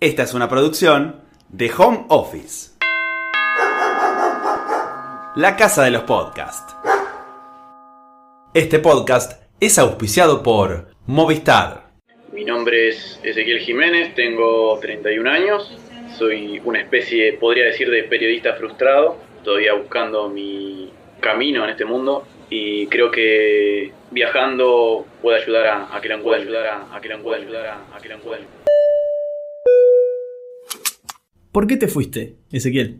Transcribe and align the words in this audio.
Esta 0.00 0.22
es 0.22 0.32
una 0.32 0.48
producción 0.48 1.22
de 1.48 1.72
Home 1.76 2.04
Office. 2.08 2.70
La 5.34 5.56
casa 5.56 5.82
de 5.82 5.90
los 5.90 6.02
podcasts. 6.02 6.76
Este 8.54 8.78
podcast 8.78 9.42
es 9.58 9.76
auspiciado 9.76 10.44
por 10.44 10.86
Movistar. 11.06 11.88
Mi 12.32 12.44
nombre 12.44 12.90
es 12.90 13.18
Ezequiel 13.24 13.58
Jiménez, 13.58 14.14
tengo 14.14 14.78
31 14.78 15.28
años, 15.28 15.76
soy 16.16 16.60
una 16.64 16.78
especie, 16.80 17.32
podría 17.32 17.64
decir, 17.64 17.90
de 17.90 18.04
periodista 18.04 18.54
frustrado, 18.54 19.16
todavía 19.42 19.74
buscando 19.74 20.28
mi 20.28 20.92
camino 21.18 21.64
en 21.64 21.70
este 21.70 21.84
mundo 21.84 22.24
y 22.48 22.86
creo 22.86 23.10
que 23.10 23.90
viajando 24.12 25.06
puede 25.20 25.42
ayudar 25.42 25.88
a, 25.92 26.00
que 26.00 26.08
la 26.08 26.18
pueda 26.18 26.38
ayudar 26.38 27.78
pueda 28.22 28.38
¿Por 31.52 31.66
qué 31.66 31.76
te 31.76 31.88
fuiste, 31.88 32.34
Ezequiel? 32.52 32.98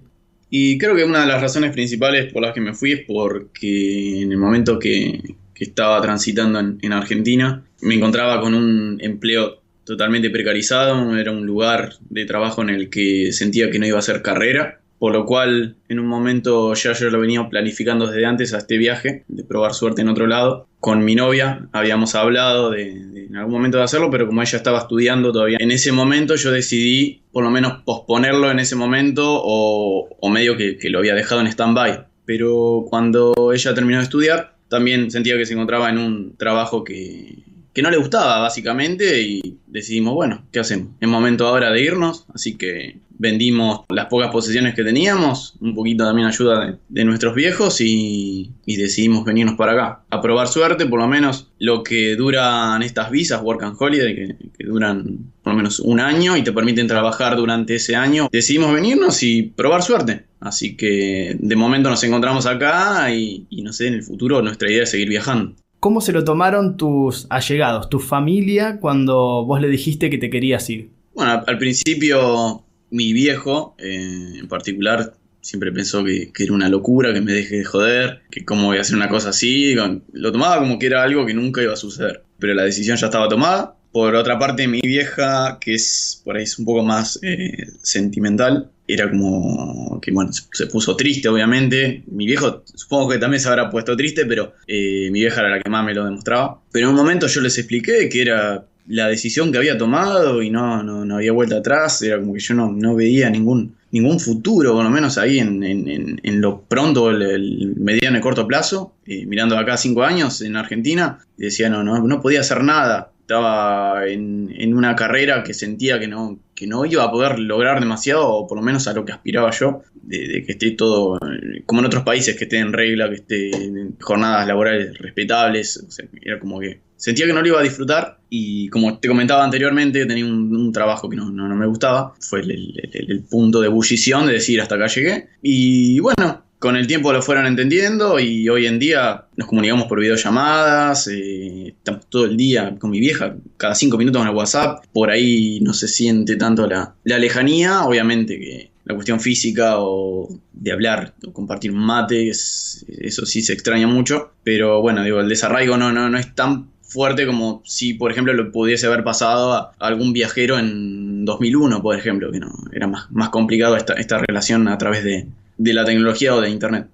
Y 0.51 0.79
creo 0.79 0.97
que 0.97 1.05
una 1.05 1.21
de 1.21 1.27
las 1.27 1.43
razones 1.43 1.73
principales 1.73 2.33
por 2.33 2.43
las 2.43 2.55
que 2.55 2.61
me 2.61 2.75
fui 2.75 2.93
es 2.93 3.01
porque 3.07 4.23
en 4.23 4.33
el 4.33 4.39
momento 4.39 4.79
que, 4.79 5.21
estaba 5.55 6.01
transitando 6.01 6.61
en, 6.61 6.79
en, 6.83 6.93
Argentina 6.93 7.65
me 7.81 7.97
encontraba 7.97 8.41
con 8.41 8.55
un 8.55 8.99
empleo 9.01 9.61
totalmente 9.83 10.31
precarizado, 10.31 11.17
era 11.17 11.33
un 11.33 11.47
lugar 11.47 11.95
de 12.11 12.27
trabajo 12.27 12.63
en 12.63 12.71
el 12.71 12.91
que 12.91 13.33
sentía 13.33 13.69
que 13.69 13.81
no 13.81 13.87
iba 13.87 13.97
a 13.97 13.99
hacer 13.99 14.23
carrera 14.23 14.81
por 14.99 15.13
lo 15.13 15.25
cual 15.27 15.77
en 15.89 15.99
un 15.99 16.07
momento 16.07 16.75
ya 16.75 16.93
yo 16.93 17.11
lo 17.11 17.21
venía 17.21 17.49
planificando 17.49 18.07
desde 18.07 18.27
antes 18.27 18.55
a 18.55 18.59
este 18.59 18.79
viaje, 18.79 19.25
de 19.29 19.45
probar 19.45 19.75
suerte 19.75 20.03
en 20.03 20.09
otro 20.09 20.27
lado. 20.27 20.67
Con 20.81 21.05
mi 21.05 21.15
novia 21.15 21.69
habíamos 21.73 22.15
hablado 22.15 22.71
de, 22.71 22.91
en 22.91 23.37
algún 23.37 23.55
momento 23.55 23.79
de 23.79 23.85
hacerlo, 23.85 24.11
pero 24.11 24.27
como 24.27 24.43
ella 24.43 24.59
estaba 24.59 24.79
estudiando 24.79 25.33
todavía 25.33 25.59
en 25.61 25.71
ese 25.71 25.93
momento, 25.93 26.35
yo 26.35 26.51
decidí 26.51 27.23
por 27.33 27.45
lo 27.45 27.51
menos 27.51 27.83
posponerlo 27.85 28.51
en 28.51 28.59
ese 28.59 28.77
momento 28.77 29.25
o, 29.27 30.09
o 30.21 30.31
medio 30.31 30.57
que, 30.57 30.79
que 30.79 30.91
lo 30.91 30.99
había 30.99 31.15
dejado 31.15 31.41
en 31.41 31.47
stand-by. 31.47 32.07
Pero 32.25 32.85
cuando 32.89 33.35
ella 33.55 33.75
terminó 33.75 33.99
de 33.99 34.05
estudiar, 34.05 34.57
también 34.69 35.11
sentía 35.11 35.37
que 35.37 35.47
se 35.47 35.55
encontraba 35.55 35.89
en 35.89 35.99
un 35.99 36.37
trabajo 36.37 36.85
que, 36.85 37.48
que 37.73 37.83
no 37.83 37.91
le 37.91 37.97
gustaba 37.97 38.41
básicamente 38.41 39.23
y 39.23 39.59
decidimos, 39.67 40.15
bueno, 40.15 40.45
¿qué 40.53 40.61
hacemos? 40.61 40.89
Es 41.01 41.09
momento 41.09 41.47
ahora 41.47 41.71
de 41.71 41.83
irnos, 41.83 42.27
así 42.35 42.57
que 42.57 42.99
vendimos 43.19 43.81
las 43.89 44.07
pocas 44.07 44.31
posesiones 44.31 44.75
que 44.75 44.85
teníamos, 44.85 45.57
un 45.61 45.75
poquito 45.75 46.05
también 46.05 46.29
ayuda 46.29 46.79
de, 46.89 47.05
nuestros 47.05 47.35
viejos 47.35 47.81
y, 47.81 48.53
decidimos 48.65 49.25
venirnos 49.25 49.57
para 49.57 49.73
acá. 49.73 50.03
A 50.11 50.23
probar 50.23 50.49
suerte, 50.49 50.87
por 50.87 51.01
lo 51.01 51.09
menos 51.09 51.49
lo 51.59 51.83
que 51.83 52.15
duran 52.17 52.83
estas 52.83 53.11
visas, 53.11 53.43
Work 53.43 53.63
and 53.65 53.77
Holiday, 53.79 54.15
que, 54.15 54.65
duran 54.65 55.33
por 55.43 55.53
lo 55.53 55.57
menos 55.57 55.81
un 55.81 56.01
año 56.01 56.37
y 56.37 56.43
te 56.43 56.53
permiten 56.53 56.87
trabajar 56.87 57.37
durante 57.37 57.75
ese 57.75 57.97
año. 57.97 58.29
Decidimos 58.31 58.73
venirnos 58.73 59.23
y 59.23 59.43
probar 59.43 59.83
suerte. 59.83 60.25
Así 60.41 60.77
que 60.77 61.37
de 61.39 61.57
momento 61.57 61.91
nos 61.91 62.05
encontramos 62.05 62.47
acá 62.47 63.13
y 63.13 63.47
no 63.63 63.73
sé, 63.73 63.89
en 63.89 63.95
el 63.95 64.05
futuro 64.05 64.41
nuestra 64.43 64.71
idea 64.71 64.85
es 64.85 64.91
seguir 64.91 65.09
viajando. 65.09 65.55
¿Cómo 65.81 66.01
se 66.01 66.13
lo 66.13 66.25
tomaron 66.25 66.77
tus 66.77 67.27
allegados, 67.31 67.89
tu 67.89 68.01
familia, 68.01 68.79
cuando 68.81 69.45
vos 69.45 69.61
le 69.61 69.69
dijiste 69.69 70.11
que 70.11 70.19
te 70.19 70.29
querías 70.29 70.69
ir? 70.71 70.91
Bueno, 71.15 71.45
al 71.47 71.59
principio 71.59 72.65
mi 72.91 73.13
viejo 73.13 73.77
eh, 73.79 74.39
en 74.41 74.49
particular 74.49 75.15
siempre 75.41 75.73
pensó 75.73 76.05
que, 76.05 76.31
que, 76.33 76.45
era 76.45 76.53
una 76.53 76.69
locura, 76.69 77.15
que 77.15 77.21
me 77.21 77.33
deje 77.33 77.59
de 77.59 77.65
joder, 77.65 78.23
que 78.31 78.45
cómo 78.45 78.67
voy 78.67 78.79
a 78.79 78.81
hacer 78.81 78.97
una 78.97 79.09
cosa 79.09 79.31
así. 79.31 79.75
Lo 80.13 80.33
tomaba 80.33 80.59
como 80.59 80.79
que 80.79 80.87
era 80.87 81.03
algo 81.03 81.25
que 81.25 81.35
nunca 81.35 81.63
iba 81.63 81.73
a 81.73 81.77
suceder. 81.77 82.23
Pero 82.39 82.55
la 82.55 82.65
decisión 82.65 82.97
ya 82.97 83.07
estaba 83.07 83.29
tomada. 83.29 83.77
Por 83.93 84.15
otra 84.15 84.39
parte, 84.39 84.69
mi 84.69 84.81
vieja, 84.81 85.59
que 85.61 85.75
es 85.75 86.21
por 86.25 86.37
ahí 86.37 86.45
es 86.45 86.59
un 86.59 86.65
poco 86.65 86.83
más 86.83 87.19
eh, 87.23 87.67
sentimental, 87.83 88.71
era 88.89 89.11
como 89.11 90.01
que, 90.01 90.11
bueno, 90.11 90.31
se 90.33 90.67
puso 90.67 90.97
triste, 90.97 91.29
obviamente. 91.29 92.03
Mi 92.07 92.25
viejo, 92.25 92.63
supongo 92.65 93.11
que 93.11 93.19
también 93.19 93.41
se 93.41 93.49
habrá 93.49 93.71
puesto 93.71 93.95
triste, 93.95 94.25
pero 94.25 94.55
eh, 94.67 95.11
mi 95.13 95.21
vieja 95.21 95.41
era 95.41 95.51
la 95.51 95.61
que 95.61 95.69
más 95.69 95.85
me 95.85 95.95
lo 95.95 96.07
demostraba. 96.07 96.61
Pero 96.73 96.87
en 96.87 96.91
un 96.93 96.97
momento 96.97 97.27
yo 97.27 97.43
les 97.43 97.59
expliqué 97.59 98.09
que 98.09 98.23
era 98.23 98.65
la 98.89 99.09
decisión 99.09 99.53
que 99.53 99.59
había 99.59 99.77
tomado 99.77 100.43
y 100.43 100.49
no, 100.49 100.83
no, 100.83 101.17
había 101.17 101.33
vuelta 101.33 101.59
atrás. 101.59 102.01
Era 102.01 102.19
como 102.19 102.33
que 102.33 102.41
yo 102.41 102.55
no, 102.55 102.73
no 102.73 102.95
veía 102.95 103.29
ningún, 103.29 103.75
ningún 103.91 104.19
futuro, 104.19 104.73
por 104.73 104.85
lo 104.85 104.91
menos 104.91 105.19
ahí 105.19 105.39
en, 105.39 105.63
en, 105.63 106.19
en 106.23 106.41
lo 106.41 106.63
pronto, 106.63 107.11
el, 107.11 107.21
el, 107.21 107.75
mediano 107.77 108.17
y 108.17 108.21
corto 108.23 108.47
plazo. 108.47 108.95
Eh, 109.07 109.27
mirando 109.27 109.59
acá 109.59 109.77
cinco 109.77 110.03
años 110.03 110.41
en 110.41 110.57
Argentina, 110.57 111.19
decía, 111.37 111.69
no, 111.69 111.85
no, 111.85 111.99
no 112.01 112.23
podía 112.23 112.41
hacer 112.41 112.65
nada 112.65 113.13
estaba 113.29 114.07
en, 114.07 114.51
en, 114.57 114.75
una 114.75 114.97
carrera 114.97 115.45
que 115.45 115.53
sentía 115.53 116.01
que 116.01 116.09
no, 116.09 116.41
que 116.55 116.67
no 116.67 116.87
iba 116.87 117.05
a 117.05 117.11
poder 117.11 117.39
lograr 117.39 117.79
demasiado, 117.79 118.27
o 118.27 118.47
por 118.47 118.57
lo 118.57 118.65
menos 118.65 118.89
a 118.89 118.95
lo 118.95 119.05
que 119.05 119.13
aspiraba 119.13 119.51
yo, 119.51 119.83
de, 120.03 120.27
de 120.29 120.45
que 120.45 120.53
esté 120.53 120.71
todo 120.71 121.19
como 121.67 121.81
en 121.81 121.87
otros 121.87 122.05
países, 122.05 122.37
que 122.39 122.45
esté 122.45 122.59
en 122.59 122.73
regla, 122.73 123.11
que 123.11 123.17
esté 123.17 123.51
en 123.51 123.97
jornadas 124.01 124.49
laborales 124.49 124.97
respetables. 124.97 125.77
O 125.77 125.91
sea, 125.91 126.07
era 126.23 126.41
como 126.41 126.59
que 126.59 126.81
sentía 126.97 127.27
que 127.27 127.35
no 127.35 127.43
lo 127.43 127.49
iba 127.49 127.61
a 127.61 127.63
disfrutar 127.63 128.19
y 128.31 128.71
como 128.71 128.99
te 128.99 129.09
comentaba 129.09 129.45
anteriormente, 129.45 130.07
tenía 130.07 130.25
un, 130.25 130.73
trabajo 130.73 131.11
que 131.11 131.17
no, 131.17 131.31
no, 131.31 131.55
me 131.55 131.67
gustaba. 131.67 132.15
Fue 132.21 132.41
el 132.41 133.25
punto 133.29 133.61
de 133.61 133.67
ebullición 133.67 134.27
de 134.27 134.33
decir 134.33 134.59
hasta 134.63 134.77
acá 134.77 134.87
llegué. 134.87 135.29
Y 135.43 136.01
bueno, 136.01 136.48
con 136.59 136.77
el 136.77 136.87
tiempo 136.87 137.13
lo 137.13 137.23
fueron 137.23 137.47
entendiendo 137.47 138.19
y 138.19 138.49
hoy 138.49 138.67
en 138.67 138.79
día 138.79 139.25
nos 139.37 139.49
comunicamos 139.49 139.87
por 139.87 140.01
videollamadas, 140.01 141.07
eh, 141.09 141.69
estamos 141.69 142.07
todo 142.09 142.25
el 142.25 142.37
día 142.37 142.75
con 142.79 142.91
mi 142.91 143.01
vieja, 143.01 143.37
cada 143.57 143.75
cinco 143.75 143.97
minutos 143.97 144.23
en 144.23 144.29
el 144.29 144.35
WhatsApp, 144.35 144.85
por 144.93 145.11
ahí 145.11 145.61
no 145.61 145.73
se 145.73 145.87
siente 145.87 146.37
tanto 146.37 146.67
la, 146.67 146.95
la 147.05 147.19
lejanía, 147.19 147.85
obviamente 147.85 148.39
que 148.39 148.71
la 148.85 148.95
cuestión 148.95 149.21
física 149.21 149.75
o 149.79 150.29
de 150.53 150.73
hablar 150.73 151.13
o 151.27 151.33
compartir 151.33 151.73
mates, 151.73 152.85
eso 152.89 153.27
sí 153.27 153.43
se 153.43 153.53
extraña 153.53 153.87
mucho, 153.87 154.33
pero 154.43 154.81
bueno, 154.81 155.05
digo, 155.05 155.21
el 155.21 155.29
desarraigo 155.29 155.77
no, 155.77 155.93
no, 155.93 156.09
no 156.09 156.19
es 156.19 156.35
tan 156.35 156.71
fuerte 156.81 157.27
como 157.27 157.63
si, 157.65 157.95
por 157.95 158.11
ejemplo, 158.11 158.33
lo 158.33 158.51
pudiese 158.51 158.87
haber 158.87 159.05
pasado 159.05 159.53
a 159.53 159.75
algún 159.79 160.15
viajero 160.15 160.59
en 160.59 161.27
2001, 161.27 161.83
por 161.83 161.97
ejemplo, 161.97 162.33
que 162.33 162.41
no 162.41 162.51
era 162.73 162.87
más, 162.87 163.11
más 163.11 163.29
complicado 163.29 163.77
esta, 163.77 163.93
esta 163.93 164.19
relación 164.19 164.67
a 164.69 164.79
través 164.79 165.05
de, 165.05 165.27
de 165.59 165.75
la 165.75 165.85
tecnología 165.85 166.35
o 166.35 166.41
de 166.41 166.51
Internet. 166.51 166.89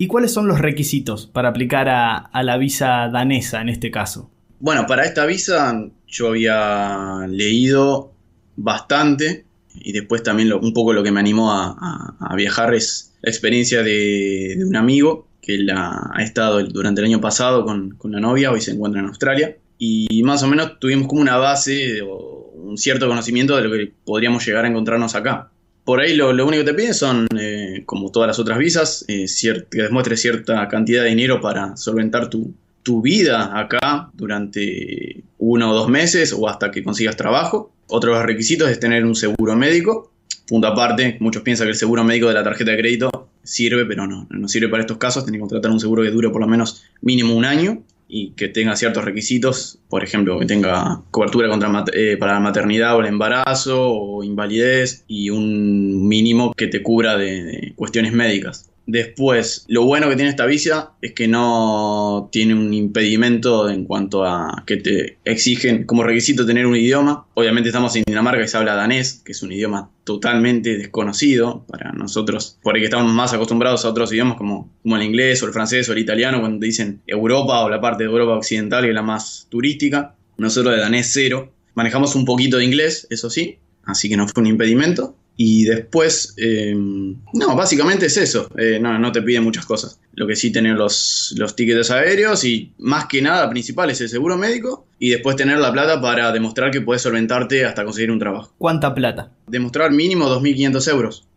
¿Y 0.00 0.06
cuáles 0.06 0.32
son 0.32 0.46
los 0.46 0.60
requisitos 0.60 1.26
para 1.26 1.48
aplicar 1.48 1.88
a, 1.88 2.16
a, 2.16 2.42
la 2.44 2.56
visa 2.56 3.08
danesa 3.12 3.60
en 3.60 3.68
este 3.68 3.90
caso? 3.90 4.30
Bueno, 4.60 4.86
para 4.86 5.04
esta 5.04 5.26
visa 5.26 5.74
yo 6.06 6.28
había 6.28 7.26
leído 7.28 8.12
bastante 8.56 9.44
y 9.74 9.92
después 9.92 10.22
también 10.22 10.48
lo, 10.48 10.60
un 10.60 10.72
poco 10.72 10.92
lo 10.92 11.02
que 11.02 11.10
me 11.10 11.20
animó 11.20 11.52
a, 11.52 11.76
a, 11.78 12.16
a 12.20 12.36
viajar 12.36 12.74
es 12.74 13.12
la 13.22 13.30
experiencia 13.30 13.82
de, 13.82 14.54
de, 14.56 14.64
un 14.64 14.76
amigo 14.76 15.28
que 15.42 15.58
la, 15.58 16.10
ha 16.14 16.22
estado 16.22 16.62
durante 16.62 17.00
el 17.00 17.06
año 17.06 17.20
pasado 17.20 17.64
con, 17.64 17.90
con, 17.96 18.12
la 18.12 18.20
novia, 18.20 18.52
hoy 18.52 18.60
se 18.60 18.72
encuentra 18.72 19.00
en 19.00 19.08
Australia 19.08 19.56
y 19.78 20.22
más 20.22 20.42
o 20.42 20.48
menos 20.48 20.78
tuvimos 20.80 21.08
como 21.08 21.20
una 21.20 21.36
base 21.36 22.02
o 22.02 22.37
un 22.68 22.78
cierto 22.78 23.08
conocimiento 23.08 23.56
de 23.56 23.62
lo 23.62 23.70
que 23.72 23.92
podríamos 24.04 24.44
llegar 24.46 24.64
a 24.64 24.68
encontrarnos 24.68 25.14
acá. 25.14 25.50
Por 25.84 26.00
ahí 26.00 26.14
lo, 26.14 26.30
único 26.30 26.64
que 26.64 26.70
te 26.70 26.74
piden 26.74 26.94
son, 26.94 27.26
eh, 27.38 27.82
como 27.86 28.10
todas 28.10 28.26
las 28.26 28.38
otras 28.38 28.58
visas, 28.58 29.04
eh, 29.08 29.26
que 29.70 29.82
demuestres 29.82 30.20
cierta 30.20 30.68
cantidad 30.68 31.02
de 31.02 31.08
dinero 31.08 31.40
para 31.40 31.76
solventar 31.78 32.28
tu, 32.28 32.52
tu 32.82 33.00
vida 33.00 33.58
acá 33.58 34.10
durante 34.12 35.22
uno 35.38 35.70
o 35.70 35.74
dos 35.74 35.88
meses 35.88 36.34
o 36.36 36.46
hasta 36.48 36.70
que 36.70 36.82
consigas 36.82 37.16
trabajo. 37.16 37.72
Otro 37.86 38.10
de 38.10 38.18
los 38.18 38.26
requisitos 38.26 38.68
es 38.68 38.78
tener 38.78 39.04
un 39.04 39.14
seguro 39.14 39.56
médico. 39.56 40.12
Punto 40.46 40.66
aparte, 40.66 41.16
muchos 41.20 41.42
piensan 41.42 41.66
que 41.66 41.72
el 41.72 41.76
seguro 41.76 42.04
médico 42.04 42.28
de 42.28 42.34
la 42.34 42.44
tarjeta 42.44 42.70
de 42.70 42.78
crédito 42.78 43.28
sirve, 43.42 43.86
pero 43.86 44.06
no, 44.06 44.26
no 44.28 44.48
sirve 44.48 44.68
para 44.68 44.82
estos 44.82 44.98
casos. 44.98 45.24
Tienes 45.24 45.38
que 45.38 45.40
contratar 45.40 45.70
un 45.70 45.80
seguro 45.80 46.02
que 46.02 46.10
dure 46.10 46.28
por 46.28 46.42
lo 46.42 46.46
menos 46.46 46.82
mínimo 47.00 47.34
un 47.34 47.46
año 47.46 47.82
y 48.08 48.30
que 48.30 48.48
tenga 48.48 48.74
ciertos 48.74 49.04
requisitos, 49.04 49.78
por 49.88 50.02
ejemplo, 50.02 50.38
que 50.38 50.46
tenga 50.46 51.02
cobertura 51.10 51.48
contra 51.48 51.84
eh, 51.92 52.16
para 52.18 52.34
la 52.34 52.40
maternidad 52.40 52.96
o 52.96 53.00
el 53.00 53.06
embarazo 53.06 53.90
o 53.90 54.24
invalidez 54.24 55.04
y 55.06 55.30
un 55.30 56.08
mínimo 56.08 56.52
que 56.54 56.66
te 56.68 56.82
cubra 56.82 57.18
de, 57.18 57.44
de 57.44 57.72
cuestiones 57.76 58.12
médicas. 58.12 58.70
Después, 58.88 59.66
lo 59.68 59.84
bueno 59.84 60.08
que 60.08 60.16
tiene 60.16 60.30
esta 60.30 60.46
visa 60.46 60.92
es 61.02 61.12
que 61.12 61.28
no 61.28 62.30
tiene 62.32 62.54
un 62.54 62.72
impedimento 62.72 63.68
en 63.68 63.84
cuanto 63.84 64.24
a 64.24 64.64
que 64.66 64.78
te 64.78 65.18
exigen 65.26 65.84
como 65.84 66.04
requisito 66.04 66.46
tener 66.46 66.64
un 66.64 66.74
idioma. 66.74 67.26
Obviamente 67.34 67.68
estamos 67.68 67.94
en 67.96 68.04
Dinamarca 68.06 68.42
y 68.42 68.48
se 68.48 68.56
habla 68.56 68.74
danés, 68.74 69.20
que 69.22 69.32
es 69.32 69.42
un 69.42 69.52
idioma 69.52 69.90
totalmente 70.04 70.78
desconocido 70.78 71.66
para 71.68 71.92
nosotros, 71.92 72.56
por 72.62 72.74
ahí 72.74 72.80
que 72.80 72.86
estamos 72.86 73.12
más 73.12 73.34
acostumbrados 73.34 73.84
a 73.84 73.90
otros 73.90 74.10
idiomas 74.10 74.38
como, 74.38 74.70
el 74.82 75.02
inglés 75.02 75.42
o 75.42 75.46
el 75.46 75.52
francés 75.52 75.86
o 75.90 75.92
el 75.92 75.98
italiano, 75.98 76.40
cuando 76.40 76.58
te 76.58 76.64
dicen 76.64 77.02
Europa 77.06 77.60
o 77.60 77.68
la 77.68 77.82
parte 77.82 78.04
de 78.04 78.10
Europa 78.10 78.36
occidental, 78.36 78.84
que 78.84 78.88
es 78.88 78.94
la 78.94 79.02
más 79.02 79.48
turística. 79.50 80.14
Nosotros 80.38 80.74
de 80.74 80.80
danés 80.80 81.10
cero. 81.12 81.52
Manejamos 81.74 82.14
un 82.14 82.24
poquito 82.24 82.56
de 82.56 82.64
inglés, 82.64 83.06
eso 83.10 83.28
sí, 83.28 83.58
así 83.84 84.08
que 84.08 84.16
no 84.16 84.26
fue 84.26 84.40
un 84.40 84.46
impedimento. 84.46 85.14
Y 85.40 85.66
después, 85.66 86.34
eh, 86.36 86.74
no, 86.74 87.54
básicamente 87.54 88.06
es 88.06 88.16
eso. 88.16 88.50
Eh, 88.58 88.80
no, 88.80 88.98
no 88.98 89.12
te 89.12 89.22
piden 89.22 89.44
muchas 89.44 89.64
cosas. 89.66 90.00
Lo 90.14 90.26
que 90.26 90.34
sí, 90.34 90.50
tener 90.50 90.74
los, 90.74 91.32
los 91.38 91.54
tickets 91.54 91.92
aéreos 91.92 92.42
y 92.42 92.72
más 92.78 93.06
que 93.06 93.22
nada, 93.22 93.48
principal 93.48 93.88
es 93.88 94.00
el 94.00 94.08
seguro 94.08 94.36
médico. 94.36 94.88
Y 94.98 95.10
después 95.10 95.36
tener 95.36 95.58
la 95.58 95.72
plata 95.72 96.00
para 96.00 96.32
demostrar 96.32 96.72
que 96.72 96.80
puedes 96.80 97.02
solventarte 97.02 97.64
hasta 97.64 97.84
conseguir 97.84 98.10
un 98.10 98.18
trabajo. 98.18 98.52
¿Cuánta 98.58 98.92
plata? 98.96 99.30
Demostrar 99.46 99.92
mínimo 99.92 100.26
2.500 100.26 100.90
euros. 100.90 101.28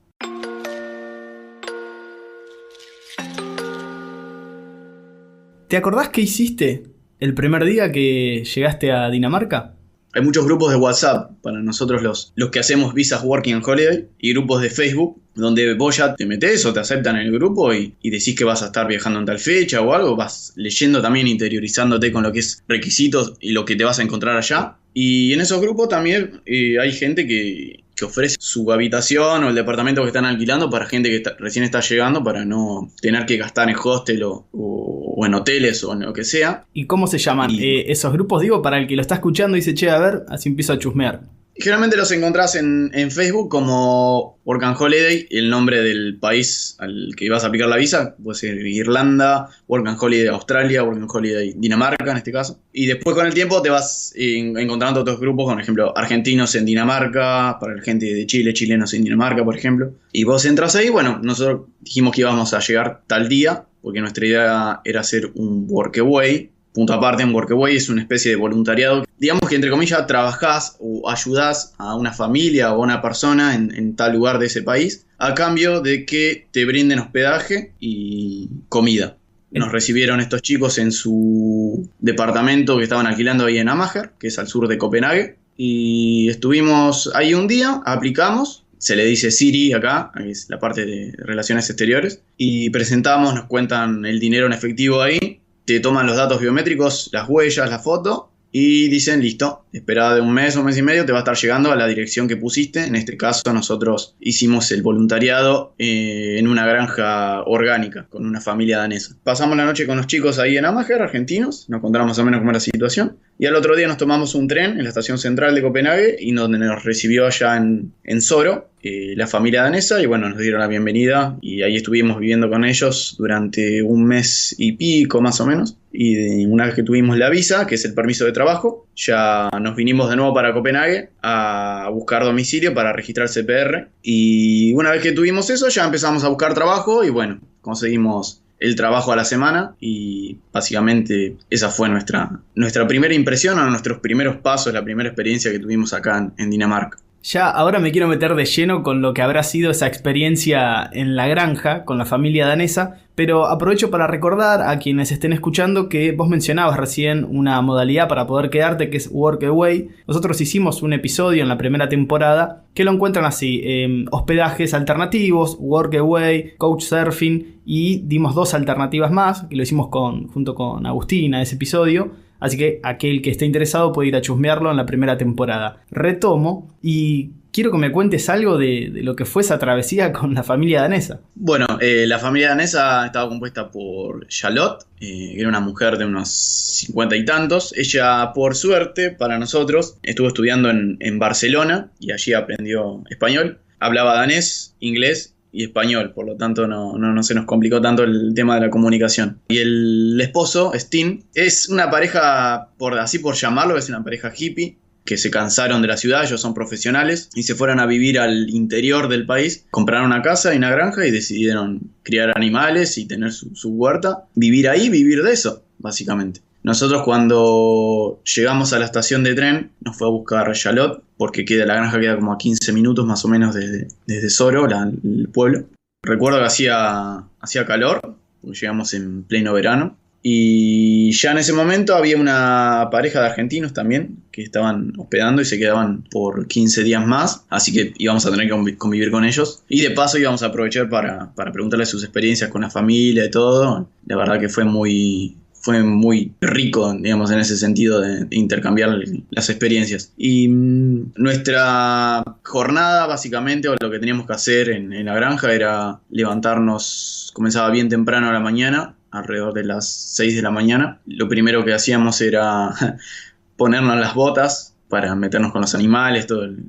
¿Te 5.68 5.77
acordás 5.77 6.09
qué 6.09 6.21
hiciste 6.21 6.88
el 7.19 7.36
primer 7.36 7.63
día 7.65 7.92
que 7.92 8.44
llegaste 8.44 8.92
a 8.92 9.12
Dinamarca? 9.12 9.75
Hay 10.13 10.22
muchos 10.22 10.46
grupos 10.46 10.72
de 10.72 10.78
WhatsApp 10.78 11.31
para 11.42 11.60
nosotros 11.60 12.02
los, 12.02 12.34
los 12.36 12.50
que 12.50 12.60
hacemos 12.60 12.94
visas 12.94 13.24
Working 13.24 13.62
Holiday 13.66 14.08
y 14.19 14.34
grupos 14.34 14.62
de 14.62 14.69
Facebook 14.69 15.22
donde 15.36 15.74
vos 15.75 15.96
ya 15.96 16.16
te 16.16 16.25
metes 16.25 16.66
o 16.66 16.74
te 16.74 16.81
aceptan 16.81 17.16
en 17.16 17.28
el 17.28 17.31
grupo 17.31 17.74
y, 17.74 17.96
y, 18.02 18.10
decís 18.10 18.36
que 18.36 18.44
vas 18.44 18.62
a 18.63 18.68
estar 18.68 18.88
viajando 18.88 19.19
en 19.19 19.25
tal 19.25 19.40
fecha 19.40 19.80
o 19.80 19.94
algo, 19.94 20.18
vas 20.18 20.52
leyendo 20.58 21.02
también, 21.02 21.28
interiorizándote 21.28 22.12
con 22.12 22.24
lo 22.24 22.34
que 22.34 22.40
es 22.40 22.62
requisitos 22.68 23.36
y 23.40 23.52
lo 23.52 23.63
que 23.63 23.78
te 23.78 23.86
vas 23.86 24.00
a 24.00 24.04
encontrar 24.04 24.36
allá. 24.36 24.75
Y 24.94 25.31
en 25.31 25.40
esos 25.40 25.62
grupos 25.62 25.88
también 25.88 26.42
eh, 26.46 26.78
hay 26.80 26.92
gente 26.92 27.25
que, 27.25 27.84
que, 28.01 28.06
ofrece 28.06 28.36
su 28.39 28.71
habitación 28.71 29.44
o 29.44 29.50
el 29.50 29.56
departamento 29.56 30.01
que 30.01 30.07
están 30.07 30.25
alquilando 30.25 30.69
para 30.69 30.86
gente 30.86 31.09
que 31.09 31.18
está, 31.18 31.36
recién 31.39 31.63
está 31.63 31.80
llegando 31.81 32.24
para 32.24 32.45
no 32.45 32.92
tener 33.01 33.25
que 33.25 33.38
gastar 33.38 33.69
en 33.69 33.75
hostel 33.81 34.24
o, 34.24 34.48
o, 34.51 35.15
o 35.18 35.25
en 35.25 35.33
hoteles 35.33 35.83
o 35.83 35.94
en 35.94 36.01
lo 36.01 36.13
que 36.13 36.24
sea. 36.24 36.65
¿Y 36.74 36.86
cómo 36.86 37.07
se 37.07 37.18
llaman 37.18 37.51
y, 37.51 37.63
eh, 37.63 37.92
esos 37.92 38.12
grupos? 38.13 38.42
Digo, 38.42 38.62
para 38.62 38.77
el 38.77 38.88
que 38.88 38.95
lo 38.95 39.01
está 39.01 39.15
escuchando 39.15 39.57
y 39.57 39.59
dice, 39.59 39.74
che, 39.74 39.89
a 39.89 40.00
ver, 40.00 40.24
así 40.30 40.50
empiezo 40.50 40.74
a 40.74 40.80
chusmear. 40.80 41.21
Generalmente 41.62 41.96
los 41.96 42.12
encontrás 42.12 42.56
en, 42.56 42.92
Facebook 43.12 43.50
como 43.50 44.40
Work 44.46 44.63
and 44.63 44.78
Holiday, 44.80 45.28
el 45.30 45.50
nombre 45.50 45.81
del 45.81 46.18
país 46.18 46.75
al 46.80 47.13
que 47.16 47.30
vas 47.30 47.44
a 47.44 47.48
aplicar 47.48 47.69
la 47.69 47.78
visa, 47.78 48.16
puede 48.22 48.40
ser 48.40 48.66
Irlanda, 48.66 49.50
Work 49.68 49.88
and 49.88 49.98
Holiday 50.02 50.28
Australia, 50.28 50.84
Work 50.84 50.98
and 50.98 51.10
Holiday 51.12 51.54
Dinamarca 51.56 52.12
en 52.12 52.18
este 52.18 52.31
caso. 52.31 52.60
Y 52.74 52.88
después 52.88 53.16
con 53.16 53.28
el 53.28 53.34
tiempo 53.34 53.62
te 53.62 53.69
vas 53.69 54.12
encontrando 54.16 55.02
otros 55.02 55.19
grupos, 55.19 55.52
por 55.52 55.62
ejemplo, 55.62 55.96
argentinos 55.96 56.56
en 56.56 56.66
Dinamarca, 56.66 57.58
para 57.60 57.75
la 57.75 57.84
gente 57.84 58.12
de 58.12 58.25
Chile, 58.25 58.54
chilenos 58.54 58.94
en 58.94 59.04
Dinamarca, 59.04 59.44
por 59.46 59.56
ejemplo. 59.56 59.94
Y 60.12 60.24
vos 60.24 60.46
entras 60.46 60.75
ahí, 60.75 60.90
bueno, 60.90 61.19
nosotros 61.22 61.68
dijimos 61.81 62.16
que 62.16 62.22
íbamos 62.22 62.54
a 62.56 62.60
llegar 62.60 63.02
tal 63.06 63.30
día, 63.30 63.66
porque 63.81 64.00
nuestra 64.00 64.25
idea 64.25 64.81
era 64.84 65.02
hacer 65.02 65.31
un 65.36 65.66
workaway, 65.69 66.50
punto 66.74 66.94
aparte, 66.94 67.24
un 67.24 67.34
workaway 67.34 67.75
es 67.75 67.90
una 67.90 68.02
especie 68.02 68.31
de 68.31 68.38
voluntariado. 68.38 69.04
Digamos 69.22 69.48
que, 69.48 69.54
entre 69.54 69.70
comillas, 69.70 70.08
trabajás 70.08 70.78
o 70.80 71.08
ayudás 71.08 71.76
a 71.78 71.94
una 71.94 72.12
familia 72.12 72.74
o 72.74 72.78
a 72.78 72.80
una 72.80 73.04
persona 73.04 73.54
en, 73.54 73.72
en, 73.76 73.96
tal 73.96 74.14
lugar 74.14 74.40
de 74.40 74.48
ese 74.48 74.64
país 74.64 75.06
a 75.20 75.36
cambio 75.36 75.80
de 75.80 76.08
que 76.08 76.48
te 76.50 76.66
brinden 76.66 76.98
hospedaje 76.98 77.72
y 77.80 78.50
comida. 78.68 79.18
Nos 79.52 79.72
recibieron 79.72 80.22
estos 80.22 80.42
chicos 80.42 80.80
en 80.80 80.92
su 80.92 81.88
departamento 82.00 82.80
que 82.80 82.84
estaban 82.86 83.06
alquilando 83.06 83.46
ahí 83.46 83.60
en 83.60 83.70
Amager, 83.70 84.14
que 84.18 84.30
es 84.30 84.40
al 84.40 84.48
sur 84.48 84.68
de 84.68 84.80
Copenhague. 84.80 85.36
Y 85.56 86.28
estuvimos 86.28 87.12
ahí 87.14 87.36
un 87.36 87.48
día, 87.48 87.80
aplicamos, 87.86 88.66
se 88.80 88.96
le 88.96 89.06
dice 89.06 89.30
Siri 89.30 89.74
acá, 89.74 90.12
es 90.26 90.48
la 90.50 90.58
parte 90.58 90.84
de 90.84 91.14
relaciones 91.20 91.70
exteriores, 91.70 92.24
y 92.38 92.72
presentamos, 92.72 93.36
nos 93.36 93.46
cuentan 93.46 94.04
el 94.04 94.20
dinero 94.20 94.48
en 94.48 94.54
efectivo 94.54 95.00
ahí, 95.00 95.42
te 95.66 95.80
toman 95.80 96.08
los 96.08 96.18
datos 96.18 96.42
biométricos, 96.42 97.12
las 97.14 97.30
huellas, 97.30 97.70
la 97.70 97.78
foto 97.78 98.31
y 98.51 98.89
dicen, 98.89 99.21
listo, 99.21 99.65
espera 99.71 100.13
de 100.13 100.21
un 100.21 100.33
mes 100.33 100.57
o 100.57 100.63
mes 100.63 100.77
y 100.77 100.81
medio 100.81 101.06
te 101.06 101.13
va 101.13 101.19
a 101.19 101.21
estar 101.21 101.38
llegando 101.38 101.71
a 101.71 101.75
la 101.75 101.88
dirección 101.88 102.27
que 102.27 102.36
pusiste. 102.36 102.86
En 102.86 102.95
este 102.95 103.15
caso 103.15 103.53
nosotros 103.53 104.15
hicimos 104.19 104.71
el 104.71 104.81
voluntariado 104.81 105.74
eh, 105.77 106.36
en 106.38 106.48
una 106.48 106.65
granja 106.65 107.44
orgánica 107.44 108.07
con 108.09 108.25
una 108.25 108.42
familia 108.42 108.80
danesa. 108.80 109.15
Pasamos 109.24 109.56
la 109.56 109.65
noche 109.65 109.88
con 109.88 109.98
los 109.98 110.07
chicos 110.07 110.38
ahí 110.38 110.57
en 110.57 110.65
Amager, 110.65 111.01
argentinos, 111.01 111.69
nos 111.69 111.81
contaron 111.81 112.07
más 112.07 112.19
o 112.19 112.25
menos 112.25 112.39
cómo 112.39 112.51
era 112.51 112.57
la 112.57 112.62
situación. 112.62 113.18
Y 113.42 113.48
al 113.48 113.56
otro 113.56 113.76
día 113.76 113.88
nos 113.88 113.98
tomamos 113.98 114.36
un 114.36 114.48
tren 114.48 114.78
en 114.78 114.84
la 114.84 114.90
estación 114.90 115.18
central 115.18 115.56
de 115.56 115.64
Copenhague 115.64 116.16
y 116.20 116.32
donde 116.32 116.60
nos 116.60 116.84
recibió 116.84 117.26
allá 117.26 117.58
en, 117.58 117.92
en 118.04 118.22
Soro 118.22 118.70
eh, 118.84 119.16
la 119.18 119.26
familia 119.26 119.64
danesa 119.64 120.00
y 120.00 120.06
bueno, 120.06 120.30
nos 120.30 120.38
dieron 120.38 120.62
la 120.62 120.68
bienvenida 120.68 121.40
y 121.42 121.64
ahí 121.64 121.76
estuvimos 121.76 122.20
viviendo 122.20 122.52
con 122.52 122.66
ellos 122.66 123.16
durante 123.18 123.82
un 123.82 124.06
mes 124.06 124.54
y 124.60 124.74
pico 124.74 125.22
más 125.22 125.42
o 125.42 125.48
menos. 125.48 125.76
Y 125.92 126.46
una 126.46 126.68
vez 126.68 126.76
que 126.76 126.84
tuvimos 126.84 127.18
la 127.18 127.32
visa, 127.32 127.66
que 127.66 127.74
es 127.74 127.86
el 127.86 127.96
permiso 127.96 128.26
de 128.26 128.32
trabajo, 128.32 128.86
ya 128.96 129.50
nos 129.60 129.76
vinimos 129.76 130.12
de 130.12 130.18
nuevo 130.18 130.36
para 130.36 130.54
Copenhague 130.54 131.10
a 131.24 131.90
buscar 131.92 132.24
domicilio 132.24 132.76
para 132.76 132.94
registrar 132.94 133.28
CPR. 133.28 133.90
Y 134.04 134.72
una 134.74 134.92
vez 134.92 135.02
que 135.02 135.14
tuvimos 135.14 135.50
eso, 135.50 135.68
ya 135.70 135.84
empezamos 135.84 136.24
a 136.24 136.28
buscar 136.28 136.54
trabajo 136.54 137.04
y 137.04 137.10
bueno, 137.10 137.40
conseguimos 137.62 138.44
el 138.62 138.75
trabajo 138.75 139.12
a 139.12 139.16
la 139.16 139.25
semana 139.25 139.75
y 139.80 140.38
básicamente 140.54 141.36
esa 141.50 141.69
fue 141.69 141.90
nuestra, 141.90 142.40
nuestra 142.56 142.88
primera 142.88 143.13
impresión 143.13 143.58
o 143.58 143.69
nuestros 143.69 144.00
primeros 144.00 144.38
pasos, 144.38 144.72
la 144.72 144.84
primera 144.84 145.10
experiencia 145.10 145.52
que 145.52 145.60
tuvimos 145.60 145.94
acá 145.94 146.19
en, 146.19 146.34
en 146.38 146.52
Dinamarca. 146.52 147.00
Ya 147.24 147.50
ahora 147.50 147.78
me 147.78 147.92
quiero 147.92 148.08
meter 148.08 148.34
de 148.34 148.46
lleno 148.46 148.82
con 148.82 149.04
lo 149.04 149.14
que 149.14 149.22
habrá 149.22 149.44
sido 149.44 149.70
esa 149.70 149.86
experiencia 149.86 150.90
en 150.92 151.16
la 151.16 151.28
granja 151.28 151.86
con 151.86 152.00
la 152.00 152.06
familia 152.06 152.48
danesa, 152.48 152.98
pero 153.14 153.46
aprovecho 153.46 153.92
para 153.92 154.08
recordar 154.08 154.64
a 154.68 154.80
quienes 154.80 155.12
estén 155.12 155.32
escuchando 155.32 155.88
que 155.88 156.14
vos 156.14 156.30
mencionabas 156.30 156.78
recién 156.78 157.24
una 157.24 157.62
modalidad 157.62 158.08
para 158.08 158.26
poder 158.26 158.50
quedarte 158.50 158.90
que 158.90 158.98
es 158.98 159.08
Workaway. 159.12 159.90
Nosotros 160.08 160.42
hicimos 160.42 160.82
un 160.82 160.94
episodio 160.94 161.44
en 161.44 161.50
la 161.50 161.60
primera 161.60 161.88
temporada 161.90 162.64
que 162.74 162.84
lo 162.84 162.92
encuentran 162.92 163.26
así, 163.26 163.62
eh, 163.64 164.06
hospedajes 164.10 164.74
alternativos, 164.74 165.58
Workaway, 165.60 166.56
Couchsurfing 166.58 167.62
y 167.64 168.00
dimos 168.08 168.34
dos 168.34 168.56
alternativas 168.56 169.12
más, 169.12 169.44
que 169.44 169.56
lo 169.56 169.62
hicimos 169.62 169.90
con, 169.90 170.28
junto 170.30 170.56
con 170.56 170.88
Agustina 170.88 171.40
ese 171.40 171.54
episodio. 171.54 172.31
Así 172.42 172.58
que 172.58 172.82
aquel 172.84 173.22
que 173.22 173.30
esté 173.30 173.46
interesado 173.46 173.94
puede 173.94 174.10
ir 174.10 174.16
a 174.18 174.22
chusmearlo 174.22 174.72
en 174.72 174.78
la 174.78 174.86
primera 174.86 175.18
temporada. 175.18 175.84
Retomo 175.92 176.76
y 176.82 177.30
quiero 177.52 177.72
que 177.72 177.78
me 177.78 177.92
cuentes 177.92 178.30
algo 178.30 178.58
de, 178.58 178.92
lo 179.04 179.16
que 179.16 179.26
fue 179.26 179.44
esa 179.44 179.60
travesía 179.60 180.12
con 180.14 180.34
la 180.34 180.44
familia 180.44 180.82
danesa. 180.82 181.22
Bueno, 181.36 181.68
eh, 181.80 182.06
la 182.08 182.20
familia 182.20 182.50
danesa 182.50 183.06
estaba 183.06 183.30
compuesta 183.30 183.70
por 183.70 184.28
Charlotte, 184.28 184.84
eh, 185.00 185.34
que 185.34 185.40
era 185.40 185.50
una 185.50 185.60
mujer 185.60 185.98
de 185.98 186.06
unos 186.06 186.30
cincuenta 186.32 187.16
y 187.16 187.24
tantos. 187.24 187.74
Ella, 187.78 188.34
por 188.34 188.56
suerte, 188.56 189.12
para 189.12 189.38
nosotros, 189.38 189.98
estuvo 190.02 190.28
estudiando 190.28 190.72
en 190.72 191.20
Barcelona 191.20 191.92
y 192.00 192.12
allí 192.12 192.34
aprendió 192.34 193.04
español. 193.10 193.60
Hablaba 193.80 194.16
danés, 194.16 194.76
inglés 194.80 195.36
y 195.51 195.63
español, 195.63 196.13
por 196.13 196.25
lo 196.25 196.36
tanto 196.38 196.68
no, 196.68 196.98
no, 196.98 197.13
no, 197.13 197.24
se 197.24 197.36
nos 197.36 197.45
complicó 197.45 197.81
tanto 197.81 198.03
el 198.03 198.33
tema 198.33 198.56
de 198.56 198.62
la 198.62 198.69
comunicación. 198.69 199.39
Y 199.50 199.57
el 199.57 200.19
esposo, 200.21 200.71
Steen, 200.75 201.25
es 201.33 201.69
una 201.69 201.89
pareja, 201.89 202.69
por 202.77 202.98
así 202.98 203.19
por 203.19 203.36
llamarlo, 203.36 203.77
es 203.77 203.89
una 203.89 204.03
pareja 204.03 204.31
hippie, 204.36 204.77
que 205.03 205.17
se 205.17 205.31
cansaron 205.31 205.81
de 205.81 205.88
la 205.88 205.98
ciudad, 205.98 206.24
ellos 206.24 206.39
son 206.39 206.53
profesionales, 206.53 207.29
y 207.34 207.43
se 207.43 207.55
fueron 207.55 207.79
a 207.79 207.86
vivir 207.86 208.20
al 208.20 208.50
interior 208.50 209.10
del 209.10 209.25
país, 209.25 209.65
compraron 209.72 210.05
una 210.05 210.22
casa 210.22 210.53
y 210.53 210.58
una 210.58 210.70
granja 210.70 211.05
y 211.05 211.12
decidieron 211.12 211.91
criar 212.03 212.31
animales 212.36 212.98
y 212.98 213.05
tener 213.05 213.31
su, 213.31 213.55
su 213.55 213.70
huerta, 213.70 214.25
vivir 214.36 214.70
ahí, 214.70 214.89
vivir 214.89 215.24
de 215.24 215.34
eso, 215.34 215.63
básicamente. 215.79 216.41
Nosotros 216.63 217.01
cuando 217.03 218.22
llegamos 218.24 218.74
a 218.74 218.80
la 218.80 218.86
estación 218.86 219.24
de 219.24 219.34
tren 219.34 219.72
nos 219.82 219.98
fue 219.98 220.08
a 220.08 220.12
buscar 220.12 220.51
Charlotte 220.53 221.01
porque 221.18 221.46
queda, 221.46 221.65
la 221.65 221.75
granja 221.75 222.00
queda 222.00 222.15
como 222.15 222.34
a 222.34 222.38
15 222.38 222.72
minutos 222.74 223.06
más 223.06 223.25
o 223.25 223.27
menos 223.27 223.56
desde, 223.56 223.88
desde 224.06 224.30
Soro, 224.30 224.68
el 224.68 225.30
pueblo. 225.30 225.65
Recuerdo 226.03 226.39
que 226.39 226.46
hacía, 226.46 227.24
hacía 227.39 227.65
calor, 227.65 228.15
porque 228.41 228.60
llegamos 228.60 228.94
en 228.94 229.24
pleno 229.24 229.53
verano. 229.53 229.98
Y 230.24 231.12
ya 231.13 231.32
en 231.32 231.39
ese 231.39 231.51
momento 231.51 231.96
había 231.96 232.15
una 232.15 232.89
pareja 232.91 233.22
de 233.22 233.25
argentinos 233.25 233.74
también 233.74 234.18
que 234.32 234.44
estaban 234.44 234.94
hospedando 235.00 235.41
y 235.41 235.46
se 235.46 235.58
quedaban 235.58 236.03
por 236.12 236.48
15 236.48 236.84
días 236.84 237.06
más, 237.06 237.44
así 237.50 237.74
que 237.74 237.94
íbamos 237.98 238.25
a 238.27 238.32
tener 238.32 238.48
que 238.48 238.77
convivir 238.77 239.10
con 239.10 239.25
ellos. 239.25 239.63
Y 239.68 239.82
de 239.82 239.91
paso 239.91 240.20
íbamos 240.20 240.44
a 240.44 240.48
aprovechar 240.48 240.89
para, 240.89 241.34
para 241.34 241.51
preguntarles 241.51 241.89
sus 241.89 242.03
experiencias 242.03 242.51
con 242.51 242.62
la 242.62 242.70
familia 242.70 243.25
y 243.25 243.32
todo. 243.32 243.89
La 244.06 244.15
verdad 244.15 244.39
que 244.39 244.50
fue 244.50 244.63
muy, 244.63 245.38
fue 245.62 245.84
muy 245.84 246.34
rico, 246.41 246.94
digamos, 246.94 247.32
en 247.32 247.39
ese 247.39 247.56
sentido 247.56 248.01
de, 248.01 248.27
intercambiar 248.32 249.00
las 249.30 249.50
experiencias. 249.50 250.12
Y 250.18 250.48
mmm, 250.48 251.13
nuestra 251.15 252.24
jornada, 252.44 253.06
básicamente, 253.08 253.70
o 253.70 253.75
lo 253.80 253.91
que 253.91 254.00
teníamos 254.00 254.25
que 254.25 254.34
hacer 254.34 254.70
en, 254.70 255.06
la 255.06 255.15
granja 255.15 255.53
era 255.53 256.00
levantarnos, 256.10 257.32
comenzaba 257.34 257.70
bien 257.70 257.89
temprano 257.89 258.30
a 258.30 258.34
la 258.34 258.39
mañana, 258.39 258.96
alrededor 259.12 259.53
de 259.53 259.63
las 259.63 259.88
6 259.88 260.36
de 260.36 260.41
la 260.41 260.51
mañana. 260.51 261.00
Lo 261.06 261.27
primero 261.27 261.63
que 261.63 261.74
hacíamos 261.74 262.22
era 262.22 262.72
ponernos 263.56 264.00
las 264.00 264.15
botas 264.15 264.75
para 264.89 265.15
meternos 265.15 265.51
con 265.51 265.62
los 265.62 265.74
animales, 265.75 266.27
todo 266.27 266.44
el, 266.44 266.65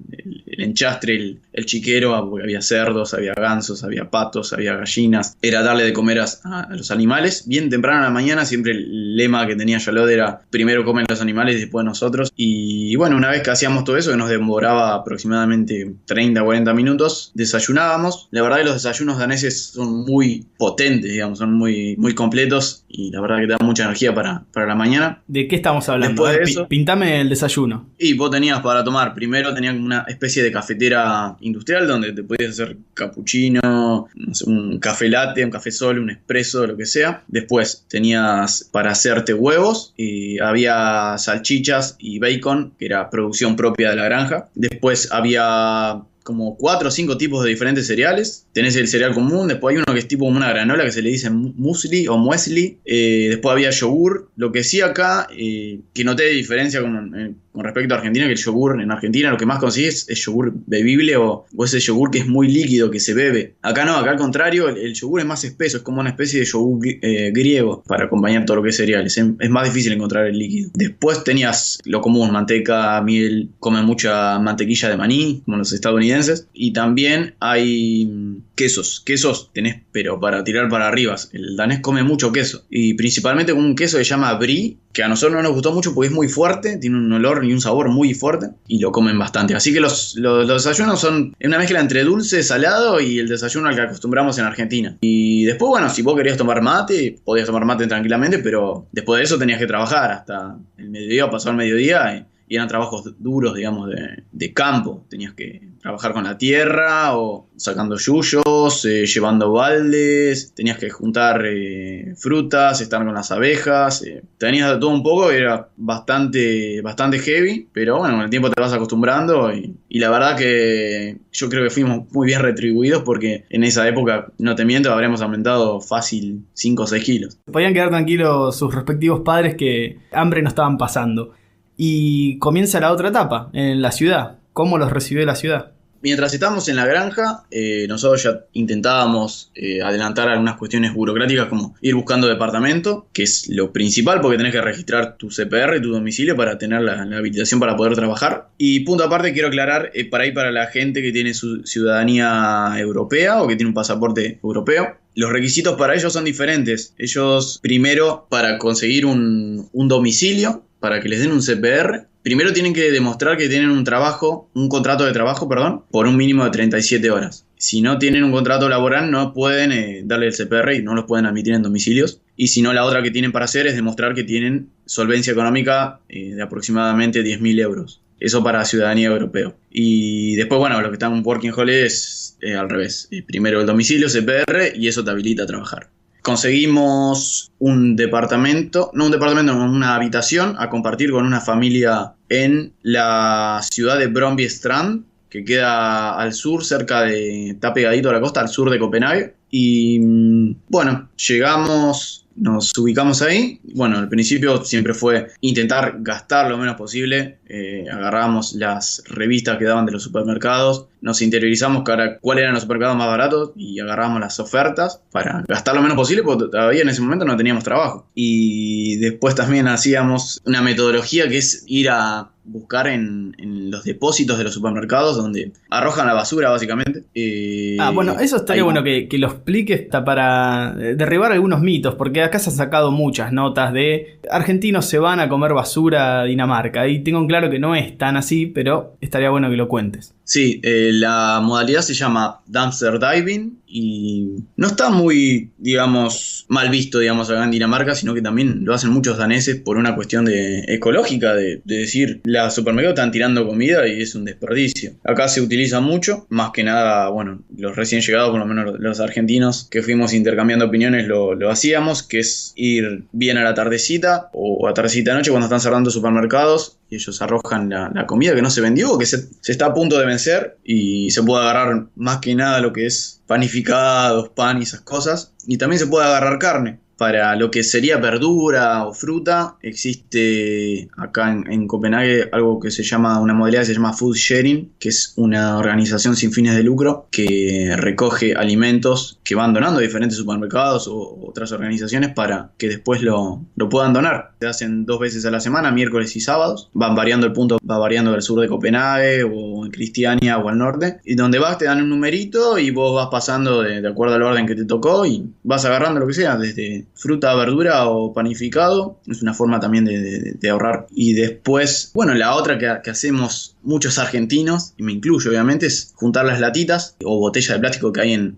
enchastre, 0.63 1.17
el, 1.17 1.41
el 1.53 1.67
chiquero, 1.67 2.15
ah, 2.15 2.29
porque 2.29 2.45
había 2.45 2.61
cerdos, 2.63 3.15
había 3.15 3.35
gansos, 3.35 3.85
había 3.85 4.11
patos, 4.11 4.53
había 4.53 4.75
gallinas. 4.77 5.37
Era 5.43 5.63
darle 5.63 5.85
de 5.85 5.93
comer 5.93 6.21
a, 6.21 6.25
a 6.45 6.69
los 6.77 6.91
animales. 6.91 7.45
Bien 7.47 7.69
temprano 7.71 7.99
en 7.99 8.05
la 8.05 8.11
mañana, 8.11 8.45
siempre 8.45 8.73
el 8.73 9.17
lema 9.17 9.47
que 9.47 9.57
tenía 9.57 9.79
Yalod 9.79 10.11
era 10.11 10.43
primero 10.51 10.85
comen 10.85 11.07
los 11.09 11.21
animales 11.21 11.57
y 11.57 11.61
después 11.61 11.85
nosotros. 11.85 12.33
Y 12.37 12.95
bueno, 12.97 13.17
una 13.17 13.31
vez 13.31 13.43
que 13.43 13.51
hacíamos 13.51 13.85
todo 13.85 13.97
eso, 13.97 14.11
que 14.11 14.17
nos 14.17 14.29
demoraba 14.29 14.95
aproximadamente 14.95 15.95
30 16.07 16.43
o 16.43 16.45
40 16.47 16.75
minutos, 16.75 17.33
desayunábamos. 17.35 18.29
La 18.31 18.43
verdad 18.43 18.59
que 18.59 18.65
los 18.65 18.75
desayunos 18.75 19.19
daneses 19.19 19.67
son 19.73 20.05
muy 20.05 20.47
potentes, 20.59 21.11
digamos, 21.13 21.39
son 21.39 21.53
muy, 21.55 21.97
muy 21.97 22.15
completos 22.15 22.85
y 22.89 23.11
la 23.11 23.21
verdad 23.21 23.37
que 23.41 23.47
te 23.47 23.53
dan 23.59 23.67
mucha 23.67 23.85
energía 23.85 24.15
para, 24.15 24.45
para 24.53 24.67
la 24.67 24.75
mañana. 24.75 25.23
¿De 25.27 25.49
qué 25.49 25.57
estamos 25.57 25.89
hablando? 25.89 26.25
Después 26.25 26.47
de 26.47 26.53
eso- 26.53 26.69
pintame 26.69 27.21
el 27.21 27.29
desayuno. 27.29 27.89
Y 27.99 28.15
vos 28.15 28.31
tenías 28.31 28.61
para 28.61 28.83
tomar, 28.85 29.15
primero 29.15 29.55
tenías 29.55 29.75
una 29.75 30.03
especie 30.09 30.43
de 30.43 30.52
cafetera 30.53 31.37
industrial 31.41 31.87
donde 31.89 32.13
te 32.13 32.23
podías 32.23 32.51
hacer 32.53 32.77
cappuccino, 32.95 34.09
un 34.47 34.79
café 34.79 35.09
latte, 35.09 35.45
un 35.45 35.51
café 35.51 35.71
sol, 35.71 35.99
un 35.99 36.11
espresso, 36.11 36.67
lo 36.67 36.77
que 36.77 36.87
sea. 36.87 37.25
Después 37.29 37.85
tenías 37.89 38.69
para 38.73 38.91
hacerte 38.93 39.35
huevos, 39.35 39.95
y 39.97 40.39
había 40.41 41.17
salchichas 41.19 41.97
y 41.99 42.19
bacon, 42.19 42.75
que 42.79 42.87
era 42.87 43.11
producción 43.11 43.57
propia 43.57 43.91
de 43.91 43.97
la 43.97 44.05
granja. 44.05 44.49
Después 44.55 45.11
había 45.13 46.03
como 46.25 46.57
cuatro 46.57 46.87
o 46.87 46.91
cinco 46.93 47.17
tipos 47.17 47.43
de 47.43 47.51
diferentes 47.51 47.85
cereales. 47.89 48.47
Tenés 48.53 48.77
el 48.77 48.87
cereal 48.87 49.13
común, 49.13 49.49
después 49.49 49.75
hay 49.75 49.83
uno 49.85 49.93
que 49.93 49.99
es 49.99 50.07
tipo 50.07 50.25
una 50.25 50.49
granola 50.51 50.85
que 50.85 50.93
se 50.93 51.03
le 51.03 51.11
dice 51.11 51.31
mu- 51.31 51.53
muesli 51.57 52.07
o 52.07 52.17
muesli. 52.17 52.79
Eh, 52.85 53.27
después 53.31 53.53
había 53.53 53.71
yogur. 53.71 54.31
Lo 54.37 54.53
que 54.53 54.63
sí 54.63 54.81
acá, 54.81 55.27
eh, 55.37 55.81
que 55.93 56.05
noté 56.05 56.23
de 56.25 56.31
diferencia 56.35 56.81
con, 56.81 57.19
eh, 57.19 57.35
con 57.53 57.65
respecto 57.65 57.95
a 57.95 57.99
Argentina, 57.99 58.27
que 58.27 58.33
el 58.33 58.39
yogur 58.39 58.81
en 58.81 58.91
Argentina 58.91 59.31
lo 59.31 59.37
que 59.37 59.47
más 59.47 59.59
consigues 59.59 60.09
es 60.09 60.19
yogur 60.25 60.53
bebible 60.67 61.17
o, 61.17 61.47
ese 61.65 61.81
yogur 61.81 62.11
que 62.11 62.19
es 62.19 62.27
muy 62.27 62.49
líquido, 62.49 62.91
que 62.91 63.01
se 63.01 63.15
bebe. 63.15 63.55
Acá 63.63 63.85
no, 63.85 63.97
acá 63.97 64.11
al 64.11 64.17
contrario, 64.17 64.69
el, 64.69 64.95
yogur 64.95 65.21
es 65.21 65.27
más 65.27 65.45
espeso, 65.45 65.79
es 65.79 65.83
como 65.83 66.01
una 66.01 66.11
especie 66.11 66.41
de 66.41 66.47
yogur 66.47 66.87
eh, 66.87 67.31
griego 67.33 67.83
para 67.87 68.05
acompañar 68.05 68.45
todo 68.45 68.57
lo 68.57 68.63
que 68.63 68.71
es 68.71 68.77
cereales. 68.77 69.17
Es, 69.17 69.27
es 69.39 69.51
más 69.51 69.65
difícil 69.65 69.93
encontrar 69.93 70.27
el 70.27 70.39
líquido. 70.39 70.71
Después 70.75 71.25
tenías 71.25 71.79
lo 71.85 72.01
común, 72.01 72.33
manteca, 72.33 73.01
miel, 73.03 73.51
comen 73.59 73.85
mucha 73.85 74.39
mantequilla 74.39 74.89
de 74.89 74.97
maní, 74.97 75.43
como 75.45 75.59
los 75.59 75.73
estadounidenses. 75.73 76.49
Y 76.53 76.73
también 76.73 77.35
hay 77.41 78.41
quesos. 78.55 79.01
Quesos 79.05 79.51
tenés, 79.53 79.83
pero 79.93 80.21
para 80.21 80.45
tirar 80.45 80.69
para 80.69 80.89
arriba. 80.89 81.17
El 81.33 81.57
danés 81.57 81.81
come 81.81 82.03
mucho 82.03 82.33
queso. 82.33 82.65
Y 82.71 82.95
principalmente 82.95 83.53
un 83.53 83.75
queso 83.75 83.99
que 83.99 84.05
se 84.05 84.11
llama 84.11 84.33
brie, 84.35 84.77
que 84.93 85.03
a 85.03 85.09
nosotros 85.09 85.37
no 85.37 85.43
nos 85.43 85.53
gustó 85.53 85.73
mucho 85.73 85.95
porque 85.95 86.09
es 86.09 86.13
muy 86.13 86.29
fuerte, 86.29 86.77
tiene 86.77 86.97
un 86.97 87.13
olor 87.13 87.45
y 87.45 87.53
un 87.53 87.61
sabor 87.61 87.89
muy 87.89 88.15
fuerte. 88.15 88.51
Y 88.69 88.79
lo 88.79 88.93
comen 88.93 89.19
bastante. 89.19 89.55
Así 89.55 89.73
que 89.73 89.81
los, 89.81 90.15
los, 90.17 90.47
desayunos 90.47 91.01
son 91.01 91.35
una 91.43 91.59
mezcla 91.59 91.81
entre 91.81 92.05
dulce, 92.05 92.43
salado 92.43 93.01
y 93.01 93.19
el 93.19 93.29
desayuno 93.29 93.69
al 93.69 93.75
que 93.75 93.83
acostumbramos 93.83 94.39
en 94.39 94.45
Argentina. 94.45 94.97
Y 95.01 95.45
después, 95.45 95.71
bueno, 95.71 95.89
si 95.89 96.03
vos 96.03 96.17
querías 96.17 96.37
tomar 96.37 96.63
mate, 96.63 97.19
podías 97.25 97.47
tomar 97.47 97.65
mate 97.65 97.87
tranquilamente, 97.87 98.39
pero 98.39 98.87
después 98.93 99.19
de 99.19 99.25
eso 99.25 99.39
tenías 99.39 99.59
que 99.59 99.67
trabajar 99.67 100.11
hasta 100.13 100.59
el 100.77 100.91
mediodía 100.91 101.27
o 101.27 101.31
pasó 101.31 101.51
el 101.51 101.57
mediodía. 101.57 102.17
Y, 102.17 102.33
eran 102.55 102.69
trabajos 102.69 103.15
duros, 103.19 103.55
digamos, 103.55 103.89
de 104.31 104.53
campo. 104.53 105.07
Tenías 105.09 105.33
que 105.33 105.72
trabajar 105.83 106.13
con 106.13 106.23
la 106.25 106.39
tierra 106.39 107.17
o 107.19 107.49
sacando 107.57 107.97
yuyos, 107.97 108.85
eh, 108.85 109.05
llevando 109.05 109.53
baldes, 109.53 110.55
tenías 110.55 110.79
que 110.79 110.91
juntar 110.91 111.43
eh, 111.45 112.15
frutas, 112.17 112.81
estar 112.81 113.05
con 113.05 113.13
las 113.13 113.33
abejas, 113.33 114.03
eh, 114.05 114.23
tenías 114.39 114.71
de 114.71 114.79
todo 114.79 114.91
un 114.91 115.03
poco, 115.03 115.33
era 115.33 115.69
bastante, 115.77 116.81
bastante 116.83 117.19
heavy, 117.19 117.69
pero 117.73 117.99
bueno, 117.99 118.15
con 118.15 118.25
el 118.25 118.31
tiempo 118.31 118.49
te 118.49 118.61
vas 118.61 118.73
acostumbrando 118.73 119.53
y, 119.53 119.77
la 119.91 120.11
verdad 120.11 120.37
que 120.37 121.19
yo 121.31 121.49
creo 121.49 121.63
que 121.63 121.71
fuimos 121.71 122.11
muy 122.13 122.27
bien 122.27 122.41
retribuidos 122.41 123.03
porque 123.03 123.45
en 123.51 123.63
esa 123.63 123.87
época, 123.87 124.33
no 124.39 124.57
te 124.57 124.65
miento, 124.65 124.93
habremos 124.93 125.21
aumentado 125.23 125.81
fácil 125.81 126.45
5 126.55 126.83
o 126.83 126.87
6 126.87 127.05
kilos. 127.05 127.39
Podían 127.53 127.73
quedar 127.73 127.91
tranquilos 127.91 128.57
sus 128.57 128.75
respectivos 128.75 129.21
padres 129.21 129.55
que 129.55 129.99
hambre 130.13 130.43
no 130.43 130.49
estaban 130.49 130.79
pasando. 130.79 131.35
Y 131.77 132.39
comienza 132.39 132.81
la 132.81 132.93
otra 132.93 133.09
etapa, 133.09 133.51
en 133.53 133.81
la 133.81 133.93
ciudad. 133.93 134.42
¿Cómo 134.53 134.79
los 134.79 134.93
recibió 134.93 135.25
la 135.25 135.35
ciudad? 135.35 135.73
Mientras 136.03 136.35
estábamos 136.35 136.69
en 136.69 136.75
la 136.75 136.85
granja, 136.85 137.45
eh, 137.53 137.87
nosotros 137.89 138.25
ya 138.25 138.41
intentábamos 138.55 139.53
eh, 139.55 139.83
adelantar 139.83 140.29
algunas 140.29 140.57
cuestiones 140.57 140.93
burocráticas 140.93 141.47
como 141.47 141.77
ir 141.81 141.95
buscando 141.95 142.27
departamento, 142.27 143.07
que 143.13 143.23
es 143.23 143.49
lo 143.49 143.73
principal 143.73 144.21
porque 144.21 144.37
tenés 144.37 144.53
que 144.53 144.61
registrar 144.61 145.17
tu 145.17 145.29
CPR 145.29 145.77
y 145.77 145.81
tu 145.81 145.93
domicilio 145.93 146.35
para 146.35 146.59
tener 146.59 146.83
la, 146.83 147.03
habilitación 147.03 147.61
para 147.61 147.77
poder 147.77 147.95
trabajar. 147.95 148.49
Y 148.59 148.81
punto 148.81 149.05
aparte, 149.05 149.33
quiero 149.33 149.47
aclarar, 149.47 149.93
eh, 149.95 150.05
para 150.05 150.27
ir 150.27 150.35
para 150.35 150.51
la 150.51 150.67
gente 150.67 151.03
que 151.03 151.13
tiene 151.13 151.35
su 151.35 151.63
ciudadanía 151.65 152.73
europea 152.79 153.41
o 153.41 153.47
que 153.47 153.55
tiene 153.55 153.69
un 153.69 153.75
pasaporte 153.75 154.41
europeo, 154.43 154.97
los 155.15 155.31
requisitos 155.31 155.79
para 155.79 155.95
ellos 155.95 156.13
son 156.13 156.25
diferentes. 156.25 156.95
Ellos, 156.99 157.61
primero, 157.63 158.27
para 158.29 158.59
conseguir 158.59 159.07
un 159.07 159.69
domicilio, 159.73 160.65
para 160.81 161.01
que 161.01 161.09
les 161.09 161.21
den 161.21 161.31
un 161.31 161.43
CPR, 161.43 162.09
primero 162.23 162.53
tienen 162.53 162.73
que 162.73 162.91
demostrar 162.91 163.37
que 163.37 163.49
tienen 163.49 163.71
un 163.71 163.85
trabajo, 163.85 164.49
un 164.55 164.69
contrato 164.69 165.05
de 165.05 165.13
trabajo, 165.13 165.49
perdón, 165.49 165.85
por 165.91 166.07
un 166.07 166.17
mínimo 166.17 166.45
de 166.45 166.51
37 166.51 167.11
horas. 167.11 167.47
Si 167.57 167.81
no 167.81 167.99
tienen 167.99 168.25
un 168.25 168.33
contrato 168.33 168.69
laboral, 168.69 169.11
no 169.11 169.33
pueden 169.33 169.73
eh, 169.73 170.03
darle 170.05 170.27
el 170.27 170.35
CPR 170.35 170.75
y 170.75 170.83
no 170.83 170.95
los 170.95 171.05
pueden 171.05 171.27
admitir 171.27 171.55
en 171.55 171.63
domicilios. 171.63 172.21
Y 172.37 172.49
si 172.49 172.63
no, 172.63 172.73
la 172.73 172.85
otra 172.85 173.03
que 173.03 173.11
tienen 173.11 173.33
para 173.33 173.45
hacer 173.45 173.67
es 173.67 173.77
demostrar 173.77 174.15
que 174.15 174.25
tienen 174.25 174.71
solvencia 174.85 175.33
económica 175.33 176.01
eh, 176.09 176.35
de 176.35 176.43
aproximadamente 176.43 177.23
10.000 177.23 177.61
euros. 177.61 178.01
Eso 178.19 178.43
para 178.43 178.65
ciudadanía 178.65 179.09
europeo. 179.09 179.57
Y 179.71 180.37
después, 180.37 180.59
bueno, 180.59 180.81
lo 180.81 180.89
que 180.89 180.95
están 180.95 181.15
en 181.15 181.23
Working 181.25 181.53
Holiday 181.55 181.87
es 181.87 182.37
eh, 182.41 182.55
al 182.55 182.69
revés. 182.69 183.09
Primero 183.27 183.61
el 183.61 183.67
domicilio, 183.67 184.09
CPR, 184.09 184.77
y 184.77 184.89
eso 184.89 185.05
te 185.05 185.11
habilita 185.11 185.45
a 185.45 185.47
trabajar. 185.47 185.89
Conseguimos 186.23 187.51
un 187.59 187.97
departamento, 187.97 188.91
no 188.95 189.07
un 189.07 189.11
departamento, 189.13 189.55
una 189.55 189.97
habitación 189.97 190.55
a 190.59 190.71
compartir 190.71 191.11
con 191.11 191.27
una 191.27 191.41
familia 191.41 192.15
en 192.29 192.73
la 192.83 193.61
ciudad 193.69 193.99
de 193.99 194.07
Bromby 194.07 194.45
Strand, 194.45 195.05
que 195.29 195.45
queda 195.45 196.17
al 196.17 196.33
sur, 196.33 196.65
cerca 196.65 197.03
de. 197.03 197.51
está 197.51 197.75
pegadito 197.75 198.11
a 198.11 198.13
la 198.13 198.21
costa, 198.21 198.41
al 198.41 198.49
sur 198.49 198.71
de 198.71 198.79
Copenhague. 198.79 199.35
Y 199.51 199.99
mm, 199.99 200.57
bueno, 200.69 201.09
llegamos, 201.17 202.22
nos 202.37 202.77
ubicamos 202.79 203.23
ahí. 203.23 203.61
Bueno, 203.75 203.99
al 203.99 204.09
principio 204.09 204.65
siempre 204.65 204.95
fue 204.95 205.29
intentar 205.41 205.97
gastar 206.01 206.51
lo 206.51 206.59
menos 206.59 206.77
posible. 206.77 207.39
Eh, 207.47 207.87
agarramos 207.91 208.55
las 208.55 209.03
revistas 209.07 209.59
que 209.59 209.65
daban 209.65 209.87
de 209.87 209.93
los 209.93 210.03
supermercados, 210.03 210.87
nos 211.03 211.21
interiorizamos 211.21 211.83
cara 211.83 212.19
cuáles 212.21 212.43
eran 212.43 212.55
los 212.55 212.63
supermercados 212.63 212.97
más 212.97 213.09
baratos 213.09 213.53
y 213.57 213.79
agarramos 213.81 214.21
las 214.21 214.41
ofertas 214.41 215.01
para 215.11 215.45
gastar 215.49 215.75
lo 215.75 215.83
menos 215.83 215.97
posible 215.97 216.23
porque 216.23 216.47
todavía 216.51 216.83
en 216.83 216.89
ese 216.89 217.03
momento 217.03 217.25
no 217.25 217.37
teníamos 217.37 217.65
trabajo. 217.65 218.07
Y 218.15 218.97
después 218.97 219.35
también 219.35 219.69
hacíamos 219.69 220.41
una 220.45 220.63
metodología 220.63 221.29
que 221.29 221.39
es 221.39 221.65
ir 221.67 221.91
a 221.91 222.32
buscar 222.45 222.89
en, 222.89 223.35
en 223.39 223.71
los 223.71 223.85
depósitos 223.85 224.37
de 224.39 224.45
los 224.45 224.55
supermercados 224.55 225.17
donde 225.17 225.53
arrojan 225.71 226.07
la 226.07 226.15
basura 226.15 226.51
básicamente. 226.51 227.05
Eh, 227.15 227.77
Ah, 227.79 227.91
bueno, 227.91 228.19
eso 228.19 228.37
estaría 228.37 228.65
bueno 228.65 228.83
que, 228.83 229.09
que 229.09 229.19
lo 229.19 229.29
expliques 229.29 229.87
para 230.05 230.75
eh, 230.79 230.95
derribar 230.95 231.33
algunos 231.33 231.61
mitos, 231.61 231.95
porque 231.95 232.23
acá 232.23 232.39
se 232.39 232.51
han 232.51 232.57
sacado 232.57 232.91
muchas 232.91 233.33
notas 233.33 233.73
de 233.73 234.19
argentinos 234.31 234.87
se 234.87 234.99
van 234.99 235.21
a 235.21 235.29
comer 235.29 235.53
basura 235.53 236.21
a 236.21 236.25
Dinamarca, 236.25 236.89
y 236.89 237.03
tengo 237.03 237.19
en 237.21 237.27
claro 237.29 237.51
que 237.51 237.59
no 237.59 237.75
es 237.75 237.97
tan 237.97 238.17
así, 238.17 238.47
pero 238.47 238.97
estaría 239.01 239.31
bueno 239.31 239.49
que 239.51 239.57
lo 239.57 239.69
cuentes. 239.69 240.15
Sí, 240.25 240.61
eh, 240.63 240.91
la 240.93 241.41
modalidad 241.43 241.81
se 241.83 241.95
llama 241.95 242.41
dumpster 242.47 242.99
diving 242.99 243.59
y 243.73 244.45
no 244.57 244.67
está 244.67 244.91
muy, 244.91 245.51
digamos, 245.57 246.45
mal 246.49 246.69
visto, 246.69 246.99
digamos, 246.99 247.31
acá 247.31 247.43
en 247.45 247.51
Dinamarca, 247.51 247.95
sino 247.95 248.15
que 248.15 248.21
también 248.21 248.65
lo 248.65 248.75
hacen 248.75 248.91
muchos 248.91 249.17
daneses 249.17 249.57
por 249.57 249.79
una 249.79 249.95
cuestión 249.95 250.27
de 250.27 250.65
ecológica, 250.69 251.35
de, 251.35 251.63
de 251.65 251.79
decir, 251.79 252.21
los 252.25 252.55
supermercados 252.55 252.99
están 252.99 253.13
tirando 253.13 253.47
comida 253.47 253.89
y 253.89 254.03
es 254.03 254.15
un 254.15 254.27
desperdicio. 254.27 254.93
Acá 255.05 255.29
se 255.29 255.41
utiliza 255.41 255.81
mucho, 255.81 256.27
más 256.29 256.51
que 256.51 256.65
nada, 256.65 257.09
bueno, 257.09 257.43
los 257.57 257.75
recién 257.75 258.03
llegados, 258.03 258.31
por 258.31 258.41
lo 258.41 258.47
menos 258.47 258.79
los 258.79 259.01
argentinos 259.01 259.69
que 259.71 259.83
fuimos 259.83 260.13
intercambiando 260.13 260.67
opiniones, 260.67 261.07
lo, 261.09 261.35
lo 261.35 261.51
hacíamos, 261.51 262.03
que 262.03 262.19
es 262.19 262.53
ir 262.57 263.05
bien 263.13 263.39
a 263.39 263.45
la 263.45 263.55
tardecita 263.55 264.29
o 264.35 264.69
a 264.69 264.75
tardecita 264.75 265.15
noche 265.15 265.31
cuando 265.31 265.47
están 265.47 265.61
cerrando 265.61 265.91
supermercados 265.91 266.79
y 266.93 266.97
ellos 266.97 267.23
arrojan 267.23 267.71
la, 267.71 268.07
comida 268.07 268.35
que 268.35 268.43
no 268.43 268.51
se 268.51 268.61
vendió 268.61 268.93
o 268.93 268.99
que 268.99 269.07
se, 269.07 269.27
se 269.41 269.53
está 269.53 269.67
a 269.67 269.75
punto 269.75 269.99
de 269.99 270.05
vencer 270.05 270.59
y 270.63 271.11
se 271.11 271.23
puede 271.23 271.43
agarrar 271.43 271.87
más 271.97 272.19
que 272.19 272.35
nada 272.35 272.61
lo 272.61 272.75
que 272.75 272.85
es 272.85 273.23
panificados, 273.27 274.29
pan 274.29 274.59
y 274.59 274.65
esas 274.65 274.83
cosas. 274.83 275.33
Y 275.47 275.57
también 275.57 275.79
se 275.79 275.87
puede 275.87 276.05
agarrar 276.05 276.39
carne 276.39 276.82
para 277.03 277.35
lo 277.35 277.51
que 277.51 277.65
sería 277.65 277.97
verdura 277.97 278.87
o 278.87 278.95
fruta, 278.95 279.57
existe 279.61 280.89
acá 280.97 281.33
en, 281.33 281.67
Copenhague 281.67 282.29
algo 282.31 282.61
que 282.61 282.71
se 282.71 282.85
llama, 282.85 283.21
una 283.21 283.35
modalidad 283.35 283.63
que 283.63 283.67
se 283.67 283.75
llama 283.75 283.93
Food 283.93 284.15
Sharing, 284.15 284.75
que 284.79 284.91
es 284.91 285.13
una 285.17 285.59
organización 285.59 286.15
sin 286.15 286.31
fines 286.31 286.55
de 286.55 286.63
lucro 286.63 287.09
que 287.11 287.75
recoge 287.77 288.37
alimentos 288.37 289.19
que 289.25 289.35
van 289.35 289.53
donando 289.53 289.81
a 289.81 289.83
diferentes 289.83 290.17
supermercados 290.17 290.87
o 290.87 291.27
otras 291.27 291.51
organizaciones 291.51 292.15
para 292.15 292.53
que 292.57 292.69
después 292.69 293.03
lo, 293.03 293.43
lo 293.57 293.69
puedan 293.69 293.93
donar. 293.93 294.35
Se 294.39 294.47
hacen 294.47 294.87
dos 294.87 295.01
veces 295.01 295.27
a 295.27 295.33
la 295.33 295.41
semana, 295.41 295.73
miércoles 295.73 296.15
y 296.15 296.21
sábados. 296.21 296.71
Van 296.73 296.95
variando 296.95 297.27
el 297.27 297.33
punto, 297.33 297.59
va 297.69 297.79
variando 297.79 298.13
del 298.13 298.23
sur 298.23 298.41
de 298.41 298.47
Copenhague 298.47 299.25
o 299.25 299.65
en 299.65 299.73
Cristiania 299.73 300.39
o 300.39 300.49
al 300.49 300.59
norte. 300.59 301.01
Y 301.05 301.17
donde 301.17 301.41
vas 301.41 301.59
te 301.59 301.65
dan 301.65 301.83
un 301.83 301.89
numerito 301.89 302.59
y 302.59 302.71
vos 302.71 302.95
vas 302.95 303.09
pasando 303.11 303.63
de, 303.63 303.81
de 303.81 303.89
acuerdo 303.89 304.15
al 304.15 304.23
orden 304.23 304.47
que 304.47 304.55
te 304.55 304.67
tocó 304.67 305.05
y 305.05 305.29
vas 305.43 305.65
agarrando 305.65 305.99
lo 305.99 306.07
que 306.07 306.15
sea, 306.15 306.37
desde 306.37 306.87
fruta, 307.03 307.35
verdura 307.35 307.89
o 307.89 308.13
panificado. 308.15 308.99
Es 309.07 309.23
una 309.23 309.35
forma 309.35 309.59
también 309.59 309.85
de, 309.85 310.51
ahorrar. 310.51 310.87
Y 310.91 311.15
después, 311.15 311.91
bueno, 311.95 312.15
la 312.15 312.35
otra 312.37 312.59
que, 312.59 312.91
hacemos 312.91 313.52
muchos 313.63 313.99
argentinos, 313.99 314.75
y 314.77 314.83
me 314.83 314.93
incluyo 314.93 315.31
obviamente, 315.31 315.67
es 315.67 315.93
juntar 315.95 316.25
las 316.25 316.41
latitas 316.41 316.97
o 317.05 317.19
botellas 317.19 317.55
de 317.55 317.61
plástico 317.61 317.93
que 317.93 318.01
hay 318.01 318.13
en, 318.13 318.37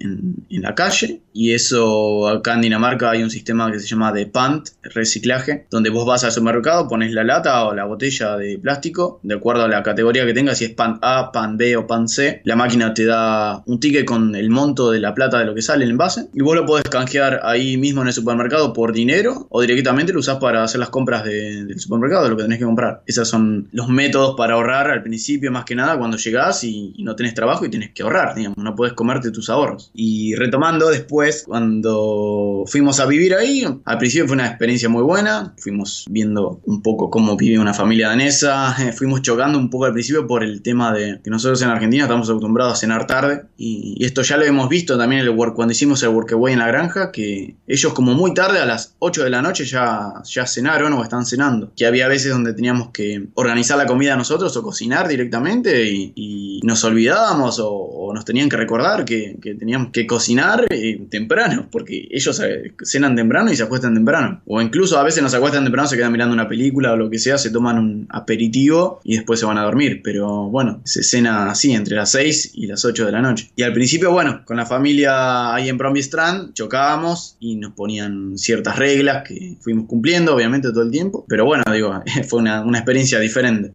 la 0.50 0.74
calle. 0.74 1.20
Y 1.32 1.52
eso 1.52 2.28
acá 2.28 2.54
en 2.54 2.62
Dinamarca 2.62 3.10
hay 3.10 3.22
un 3.22 3.30
sistema 3.30 3.70
que 3.70 3.80
se 3.80 3.86
llama 3.86 4.12
de 4.12 4.26
PANT, 4.26 4.68
reciclaje, 4.82 5.66
donde 5.70 5.90
vos 5.90 6.06
vas 6.06 6.24
al 6.24 6.32
supermercado, 6.32 6.88
pones 6.88 7.12
la 7.12 7.24
lata 7.24 7.64
o 7.64 7.74
la 7.74 7.84
botella 7.84 8.36
de 8.36 8.58
plástico, 8.58 9.20
de 9.22 9.34
acuerdo 9.34 9.64
a 9.64 9.68
la 9.68 9.82
categoría 9.82 10.24
que 10.24 10.32
tengas, 10.32 10.58
si 10.58 10.66
es 10.66 10.70
PAN 10.70 10.98
A, 11.02 11.32
PAN 11.32 11.56
B 11.56 11.76
o 11.76 11.86
PAN 11.86 12.08
C. 12.08 12.40
La 12.44 12.56
máquina 12.56 12.94
te 12.94 13.04
da 13.04 13.62
un 13.66 13.80
ticket 13.80 14.04
con 14.04 14.34
el 14.36 14.48
monto 14.48 14.90
de 14.90 15.00
la 15.00 15.14
plata 15.14 15.38
de 15.38 15.44
lo 15.44 15.54
que 15.54 15.62
sale 15.62 15.84
en 15.84 15.88
el 15.88 15.90
envase 15.92 16.28
y 16.32 16.42
vos 16.42 16.54
lo 16.54 16.66
podés 16.66 16.84
canjear 16.84 17.40
ahí 17.42 17.76
mismo 17.76 18.02
en 18.02 18.08
el 18.08 18.14
supermercado 18.14 18.72
por 18.72 18.92
dinero 18.92 19.46
o 19.50 19.60
directamente 19.60 20.12
lo 20.12 20.20
usás 20.20 20.38
para 20.38 20.62
hacer 20.62 20.80
las 20.80 20.90
compras 20.90 21.24
del 21.24 21.78
supermercado, 21.78 22.24
de 22.24 22.30
lo 22.30 22.36
que 22.36 22.42
tenés 22.44 22.58
que 22.58 22.64
comprar. 22.64 23.02
Esos 23.06 23.28
son 23.28 23.68
los 23.72 23.88
métodos 23.88 24.34
para 24.36 24.54
ahorrar 24.54 24.90
al 24.90 25.02
principio, 25.02 25.13
más 25.50 25.64
que 25.64 25.74
nada, 25.74 25.98
cuando 25.98 26.16
llegás 26.16 26.64
y, 26.64 26.94
no 26.98 27.14
tenés 27.16 27.34
trabajo 27.34 27.66
y 27.66 27.70
tenés 27.70 27.90
que 27.92 28.02
ahorrar, 28.02 28.34
digamos, 28.34 28.56
no 28.56 28.74
puedes 28.74 28.94
comerte 28.94 29.30
tus 29.30 29.50
ahorros. 29.50 29.90
Y 29.94 30.34
retomando 30.36 30.88
después, 30.88 31.44
cuando 31.46 32.64
fuimos 32.66 32.98
a 33.00 33.06
vivir 33.06 33.34
ahí, 33.34 33.64
al 33.84 33.98
principio 33.98 34.26
fue 34.26 34.34
una 34.34 34.46
experiencia 34.46 34.88
muy 34.88 35.02
buena, 35.02 35.54
fuimos 35.58 36.06
viendo 36.08 36.60
un 36.64 36.82
poco 36.82 37.10
cómo 37.10 37.36
vive 37.36 37.58
una 37.58 37.74
familia 37.74 38.08
danesa, 38.08 38.74
fuimos 38.96 39.22
chocando 39.22 39.58
un 39.58 39.68
poco 39.68 39.84
al 39.84 39.92
principio 39.92 40.26
por 40.26 40.42
el 40.42 40.62
tema 40.62 40.92
de 40.92 41.20
que 41.22 41.30
nosotros 41.30 41.60
en 41.62 41.68
Argentina 41.68 42.04
estamos 42.04 42.28
acostumbrados 42.28 42.74
a 42.74 42.76
cenar 42.76 43.06
tarde 43.06 43.44
y, 43.56 44.04
esto 44.04 44.22
ya 44.22 44.36
lo 44.36 44.44
hemos 44.44 44.68
visto 44.68 44.98
también 44.98 45.22
el 45.22 45.34
cuando 45.54 45.72
hicimos 45.72 46.02
el 46.02 46.10
workaway 46.10 46.52
en 46.52 46.58
la 46.60 46.66
granja, 46.66 47.10
que 47.12 47.56
ellos 47.66 47.92
como 47.92 48.14
muy 48.14 48.34
tarde 48.34 48.60
a 48.60 48.66
las 48.66 48.94
8 48.98 49.24
de 49.24 49.30
la 49.30 49.42
noche 49.42 49.64
ya, 49.64 50.22
ya 50.24 50.46
cenaron 50.46 50.92
o 50.92 51.02
están 51.02 51.26
cenando. 51.26 51.72
Que 51.76 51.86
había 51.86 52.08
veces 52.08 52.32
donde 52.32 52.54
teníamos 52.54 52.90
que 52.90 53.28
organizar 53.34 53.76
la 53.76 53.86
comida 53.86 54.16
nosotros 54.16 54.56
o 54.56 54.62
cocinar 54.62 55.03
directamente 55.08 55.90
y, 55.90 56.60
nos 56.64 56.82
olvidábamos 56.84 57.60
o, 57.62 58.10
nos 58.14 58.24
tenían 58.24 58.48
que 58.48 58.56
recordar 58.56 59.04
que, 59.04 59.36
teníamos 59.58 59.90
que 59.92 60.06
cocinar 60.06 60.66
eh, 60.70 61.06
temprano, 61.10 61.68
porque 61.70 62.08
ellos 62.10 62.40
eh, 62.40 62.72
cenan 62.82 63.16
temprano 63.16 63.52
y 63.52 63.56
se 63.56 63.64
acuestan 63.64 63.94
temprano. 63.94 64.40
O 64.46 64.62
incluso 64.62 64.98
a 64.98 65.02
veces 65.02 65.22
nos 65.22 65.34
acuestan 65.34 65.64
temprano, 65.64 65.88
se 65.88 65.96
quedan 65.96 66.12
mirando 66.12 66.32
una 66.32 66.48
película 66.48 66.92
o 66.92 66.96
lo 66.96 67.10
que 67.10 67.18
sea, 67.18 67.36
se 67.38 67.50
toman 67.50 67.78
un 67.78 68.06
aperitivo 68.10 69.00
y 69.04 69.16
después 69.16 69.40
se 69.40 69.46
van 69.46 69.58
a 69.58 69.62
dormir. 69.64 70.00
Pero 70.02 70.48
bueno, 70.48 70.80
se 70.84 71.02
cena 71.02 71.50
así 71.50 71.72
entre 71.72 71.96
las 71.96 72.12
6 72.12 72.52
y 72.54 72.66
las 72.66 72.84
8 72.84 73.06
de 73.06 73.12
la 73.12 73.20
noche. 73.20 73.50
Y 73.56 73.62
al 73.62 73.72
principio, 73.72 74.12
bueno, 74.12 74.42
con 74.44 74.56
la 74.56 74.66
familia 74.66 75.54
ahí 75.54 75.68
en 75.68 75.76
Bromby 75.76 76.00
Strand 76.00 76.54
chocábamos 76.54 77.36
y 77.40 77.56
nos 77.56 77.72
ponían 77.72 78.38
ciertas 78.38 78.78
reglas 78.78 79.26
que 79.26 79.56
fuimos 79.60 79.86
cumpliendo, 79.86 80.34
obviamente, 80.34 80.70
todo 80.70 80.82
el 80.82 80.90
tiempo. 80.90 81.24
Pero 81.28 81.44
bueno, 81.44 81.64
digo, 81.72 82.02
fue 82.28 82.40
una, 82.40 82.62
una 82.62 82.78
experiencia 82.78 83.18
diferente. 83.18 83.72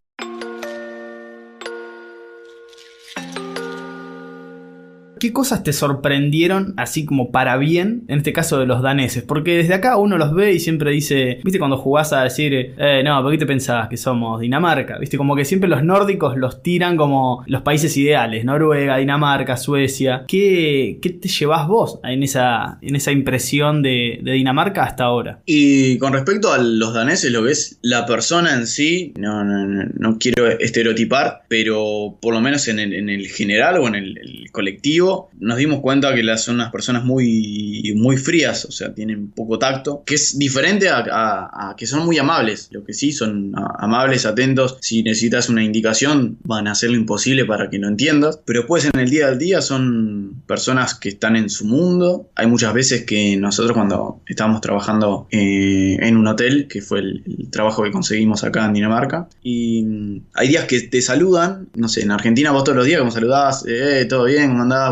¿Qué 5.20 5.34
cosas 5.34 5.64
te 5.64 5.74
sorprendieron 5.74 6.74
así 6.78 7.06
como 7.06 7.32
para 7.32 7.58
bien, 7.58 8.04
en 8.08 8.20
este 8.20 8.32
caso 8.32 8.58
de 8.58 8.66
los 8.66 8.82
daneses? 8.82 9.24
Porque 9.24 9.58
desde 9.58 9.74
acá 9.74 9.98
uno 9.98 10.18
los 10.18 10.34
ve 10.34 10.54
y 10.54 10.60
siempre 10.60 10.92
dice, 10.92 11.40
viste 11.44 11.60
cuando 11.60 11.78
jugás 11.78 12.14
a 12.14 12.24
decir, 12.24 12.74
eh, 12.78 13.02
no, 13.04 13.22
¿por 13.22 13.32
qué 13.32 13.38
te 13.38 13.46
pensabas 13.46 13.90
que 13.90 13.98
somos 13.98 14.40
Dinamarca? 14.40 14.98
Viste, 14.98 15.18
como 15.18 15.36
que 15.36 15.44
siempre 15.44 15.70
los 15.70 15.84
nórdicos 15.84 16.38
los 16.38 16.64
tiran 16.64 16.96
como 16.96 17.44
los 17.48 17.64
países 17.64 17.96
ideales, 17.98 18.46
Noruega, 18.46 18.98
Dinamarca, 18.98 19.58
Suecia. 19.58 20.24
¿Qué, 20.26 21.00
te 21.02 21.28
llevas 21.28 21.68
vos 21.68 22.00
en 22.04 22.24
esa, 22.24 22.78
en 22.82 22.96
esa 22.96 23.12
impresión 23.12 23.82
de, 23.82 24.22
Dinamarca 24.24 24.84
hasta 24.84 25.04
ahora? 25.04 25.42
Y 25.46 25.98
con 25.98 26.14
respecto 26.14 26.54
a 26.54 26.60
los 26.60 26.94
daneses, 26.94 27.32
lo 27.32 27.44
que 27.44 27.52
es 27.52 27.78
la 27.82 28.06
persona 28.06 28.54
en 28.54 28.68
sí, 28.68 29.14
no, 29.18 29.44
no, 29.44 29.86
no, 29.94 30.18
quiero 30.18 30.48
estereotipar, 30.48 31.42
pero 31.50 32.18
por 32.22 32.34
lo 32.34 32.40
menos 32.40 32.70
en 32.70 32.80
el 32.80 33.28
general 33.28 33.78
o 33.80 33.88
en 33.88 33.96
el 33.96 34.50
colectivo, 34.52 35.09
nos 35.40 35.58
dimos 35.58 35.80
cuenta 35.80 36.14
que 36.14 36.38
son 36.38 36.56
unas 36.56 36.72
personas 36.72 37.04
muy, 37.04 37.94
muy 37.96 38.18
frías, 38.18 38.66
o 38.66 38.72
sea, 38.72 38.94
tienen 38.94 39.32
poco 39.32 39.60
tacto, 39.60 40.04
que 40.06 40.16
es 40.16 40.38
diferente 40.38 40.90
a, 40.90 41.76
que 41.78 41.88
son 41.88 42.06
muy 42.06 42.18
amables. 42.18 42.70
Lo 42.72 42.84
que 42.84 42.94
sí, 42.94 43.12
son 43.12 43.54
amables, 43.56 44.26
atentos. 44.26 44.78
Si 44.82 45.04
necesitas 45.04 45.50
una 45.50 45.64
indicación, 45.64 46.38
van 46.44 46.68
a 46.68 46.72
hacer 46.72 46.92
lo 46.92 46.98
imposible 46.98 47.46
para 47.46 47.70
que 47.70 47.80
no 47.80 47.88
entiendas. 47.88 48.40
Pero 48.46 48.62
después 48.62 48.86
en 48.86 49.00
el 49.00 49.10
día 49.10 49.28
al 49.28 49.40
día 49.40 49.62
son 49.62 50.44
personas 50.46 50.96
que 50.96 51.10
están 51.10 51.36
en 51.36 51.50
su 51.50 51.66
mundo. 51.66 52.30
Hay 52.36 52.48
muchas 52.48 52.74
veces 52.74 53.06
que 53.06 53.38
nosotros 53.38 53.74
cuando 53.74 54.22
estábamos 54.28 54.62
trabajando 54.62 55.28
eh, 55.32 55.98
en 56.00 56.18
un 56.18 56.28
hotel, 56.28 56.68
que 56.68 56.82
fue 56.82 57.00
el, 57.00 57.24
trabajo 57.52 57.84
que 57.84 57.92
conseguimos 57.92 58.44
acá 58.44 58.66
en 58.66 58.74
Dinamarca, 58.74 59.28
y 59.44 59.84
mm, 59.84 60.22
hay 60.34 60.48
días 60.48 60.66
que 60.66 60.82
te 60.82 61.02
saludan, 61.02 61.70
no 61.76 61.88
sé, 61.88 62.02
en 62.02 62.12
Argentina 62.12 62.52
vos 62.52 62.64
todos 62.64 62.78
los 62.78 62.86
días 62.86 63.00
como 63.00 63.12
saludabas, 63.12 63.66
eh, 63.68 64.06
todo 64.10 64.26
bien, 64.26 64.50
¿cómo 64.50 64.64
andás? 64.64 64.92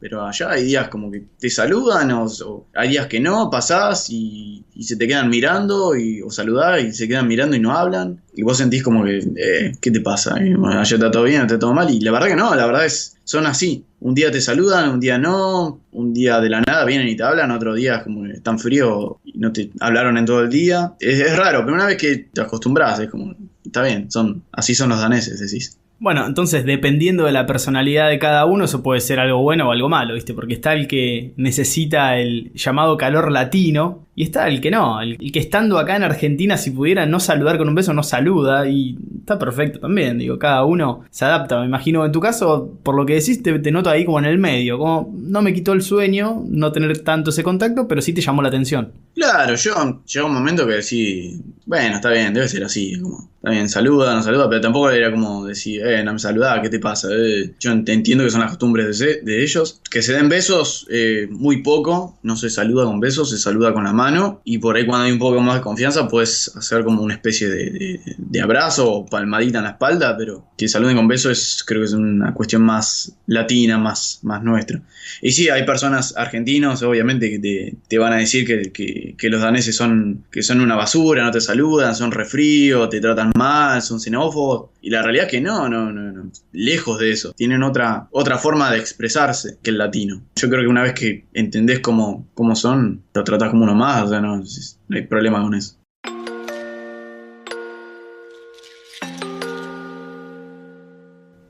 Pero 0.00 0.26
allá 0.26 0.50
hay 0.50 0.64
días 0.64 0.88
como 0.88 1.10
que 1.10 1.24
te 1.38 1.50
saludan 1.50 2.10
o, 2.12 2.66
hay 2.74 2.90
días 2.90 3.06
que 3.06 3.20
no, 3.20 3.50
pasás 3.50 4.08
y, 4.10 4.64
se 4.80 4.96
te 4.96 5.08
quedan 5.08 5.28
mirando 5.28 5.96
y, 5.96 6.22
o 6.22 6.30
saludás 6.30 6.82
y 6.82 6.92
se 6.92 7.08
quedan 7.08 7.26
mirando 7.26 7.56
y 7.56 7.60
no 7.60 7.76
hablan. 7.76 8.20
Y 8.34 8.42
vos 8.42 8.58
sentís 8.58 8.82
como 8.82 9.04
que, 9.04 9.18
eh, 9.18 9.72
¿qué 9.80 9.90
te 9.90 10.00
pasa? 10.00 10.36
allá 10.36 10.82
está 10.82 11.10
todo 11.10 11.24
bien, 11.24 11.42
está 11.42 11.58
todo 11.58 11.74
mal. 11.74 11.90
Y 11.90 12.00
la 12.00 12.12
verdad 12.12 12.28
que 12.28 12.36
no, 12.36 12.54
la 12.54 12.66
verdad 12.66 12.86
es, 12.86 13.16
son 13.24 13.46
así. 13.46 13.84
Un 14.00 14.14
día 14.14 14.30
te 14.30 14.40
saludan, 14.40 14.90
un 14.90 15.00
día 15.00 15.18
no, 15.18 15.80
un 15.92 16.14
día 16.14 16.40
de 16.40 16.48
la 16.48 16.60
nada 16.60 16.84
vienen 16.84 17.08
y 17.08 17.16
te 17.16 17.24
hablan, 17.24 17.50
otro 17.50 17.74
día 17.74 18.04
como 18.04 18.22
que 18.22 18.32
están 18.32 18.58
frío 18.58 19.18
y 19.24 19.38
no 19.38 19.52
te 19.52 19.70
hablaron 19.80 20.16
en 20.16 20.26
todo 20.26 20.42
el 20.42 20.48
día. 20.50 20.94
Es, 21.00 21.18
es 21.18 21.36
raro, 21.36 21.62
pero 21.64 21.74
una 21.74 21.86
vez 21.86 21.96
que 21.96 22.28
te 22.32 22.40
acostumbras, 22.40 23.00
es 23.00 23.10
como, 23.10 23.34
está 23.64 23.82
bien, 23.82 24.10
son, 24.10 24.44
así 24.52 24.74
son 24.74 24.90
los 24.90 25.00
daneses, 25.00 25.40
decís. 25.40 25.78
Bueno, 26.00 26.24
entonces 26.26 26.64
dependiendo 26.64 27.24
de 27.24 27.32
la 27.32 27.46
personalidad 27.46 28.08
de 28.08 28.20
cada 28.20 28.46
uno, 28.46 28.66
eso 28.66 28.84
puede 28.84 29.00
ser 29.00 29.18
algo 29.18 29.42
bueno 29.42 29.68
o 29.68 29.72
algo 29.72 29.88
malo, 29.88 30.14
¿viste? 30.14 30.32
Porque 30.32 30.54
está 30.54 30.72
el 30.72 30.86
que 30.86 31.32
necesita 31.36 32.16
el 32.18 32.52
llamado 32.54 32.96
calor 32.96 33.32
latino 33.32 34.06
y 34.14 34.22
está 34.22 34.48
el 34.48 34.60
que 34.60 34.70
no, 34.70 35.00
el, 35.00 35.16
que 35.16 35.38
estando 35.38 35.78
acá 35.78 35.96
en 35.96 36.04
Argentina, 36.04 36.56
si 36.56 36.70
pudiera 36.70 37.06
no 37.06 37.18
saludar 37.18 37.58
con 37.58 37.68
un 37.68 37.74
beso, 37.74 37.92
no 37.94 38.02
saluda 38.04 38.68
y 38.68 38.96
está 39.20 39.38
perfecto 39.38 39.80
también, 39.80 40.18
digo, 40.18 40.38
cada 40.38 40.64
uno 40.64 41.04
se 41.10 41.24
adapta. 41.24 41.60
Me 41.60 41.66
imagino 41.66 42.04
en 42.04 42.12
tu 42.12 42.20
caso, 42.20 42.78
por 42.82 42.94
lo 42.94 43.04
que 43.04 43.14
decís, 43.14 43.42
te, 43.42 43.52
noto 43.70 43.90
ahí 43.90 44.04
como 44.04 44.20
en 44.20 44.24
el 44.24 44.38
medio, 44.38 44.78
como 44.78 45.12
no 45.14 45.42
me 45.42 45.52
quitó 45.52 45.72
el 45.72 45.82
sueño 45.82 46.44
no 46.48 46.70
tener 46.70 46.98
tanto 47.04 47.30
ese 47.30 47.42
contacto, 47.42 47.86
pero 47.88 48.00
sí 48.02 48.12
te 48.12 48.20
llamó 48.20 48.42
la 48.42 48.48
atención. 48.48 48.92
Claro, 49.14 49.54
yo 49.56 50.02
llegó 50.04 50.26
un 50.26 50.34
momento 50.34 50.66
que 50.66 50.74
decís, 50.74 51.40
bueno, 51.66 51.96
está 51.96 52.10
bien, 52.10 52.34
debe 52.34 52.48
ser 52.48 52.64
así, 52.64 53.00
como, 53.00 53.28
bien, 53.48 53.68
saluda, 53.68 54.14
no 54.14 54.22
saluda, 54.22 54.48
pero 54.48 54.60
tampoco 54.60 54.90
era 54.90 55.10
como 55.10 55.46
decir, 55.46 55.84
eh, 55.84 56.02
no 56.04 56.12
me 56.12 56.18
saluda, 56.18 56.60
¿qué 56.62 56.68
te 56.68 56.78
pasa? 56.78 57.08
Eh, 57.10 57.54
yo 57.58 57.72
entiendo 57.72 58.24
que 58.24 58.30
son 58.30 58.40
las 58.40 58.50
costumbres 58.50 58.98
de, 58.98 59.42
ellos, 59.42 59.80
que 59.90 60.02
se 60.02 60.12
den 60.12 60.28
besos, 60.28 60.86
eh, 60.90 61.28
muy 61.30 61.62
poco, 61.62 62.18
no 62.22 62.36
se 62.36 62.50
saluda 62.50 62.84
con 62.84 63.00
besos, 63.00 63.30
se 63.30 63.38
saluda 63.38 63.72
con 63.72 63.84
la 63.84 63.92
mano, 63.92 64.40
y 64.44 64.58
por 64.58 64.76
ahí 64.76 64.86
cuando 64.86 65.06
hay 65.06 65.12
un 65.12 65.18
poco 65.18 65.40
más 65.40 65.56
de 65.56 65.60
confianza 65.62 66.08
puedes 66.08 66.54
hacer 66.56 66.84
como 66.84 67.02
una 67.02 67.14
especie 67.14 67.48
de, 67.48 68.00
de, 68.16 68.40
abrazo 68.40 68.90
o 68.90 69.06
palmadita 69.06 69.58
en 69.58 69.64
la 69.64 69.70
espalda, 69.70 70.16
pero 70.16 70.46
que 70.56 70.68
saluden 70.68 70.96
con 70.96 71.08
besos 71.08 71.32
es, 71.32 71.64
creo 71.64 71.80
que 71.80 71.86
es 71.86 71.92
una 71.92 72.34
cuestión 72.34 72.62
más 72.62 73.12
latina, 73.26 73.78
más, 73.78 74.20
más 74.22 74.42
nuestra. 74.42 74.80
Y 75.22 75.32
sí, 75.32 75.48
hay 75.48 75.64
personas 75.64 76.14
argentinos, 76.16 76.82
obviamente, 76.82 77.30
que 77.30 77.76
te, 77.88 77.98
van 77.98 78.12
a 78.12 78.16
decir 78.16 78.46
que, 78.46 78.72
que, 79.16 79.28
los 79.28 79.40
daneses 79.40 79.76
son, 79.76 80.24
que 80.30 80.42
son 80.42 80.60
una 80.60 80.76
basura, 80.76 81.24
no 81.24 81.30
te 81.30 81.40
saludan, 81.40 81.94
son 81.94 82.12
refríos, 82.12 82.88
te 82.90 83.00
tratan 83.00 83.32
mal, 83.38 83.80
son 83.80 84.00
xenófobos. 84.00 84.70
Y 84.82 84.90
la 84.90 85.02
realidad 85.02 85.26
es 85.26 85.30
que 85.30 85.40
no, 85.40 85.68
no, 85.68 85.92
no, 85.92 86.12
no. 86.12 86.30
Lejos 86.52 86.98
de 86.98 87.12
eso. 87.12 87.32
Tienen 87.32 87.62
otra, 87.62 88.08
otra 88.10 88.36
forma 88.36 88.70
de 88.70 88.78
expresarse 88.78 89.58
que 89.62 89.70
el 89.70 89.78
latino. 89.78 90.22
Yo 90.36 90.50
creo 90.50 90.62
que 90.62 90.68
una 90.68 90.82
vez 90.82 90.92
que 90.92 91.26
entendés 91.32 91.80
cómo, 91.80 92.26
cómo 92.34 92.54
son, 92.54 93.04
lo 93.14 93.24
tratas 93.24 93.50
como 93.50 93.64
uno 93.64 93.74
más, 93.74 94.04
o 94.04 94.08
sea, 94.08 94.20
no, 94.20 94.36
no 94.36 94.96
hay 94.96 95.06
problema 95.06 95.42
con 95.42 95.54
eso. 95.54 95.78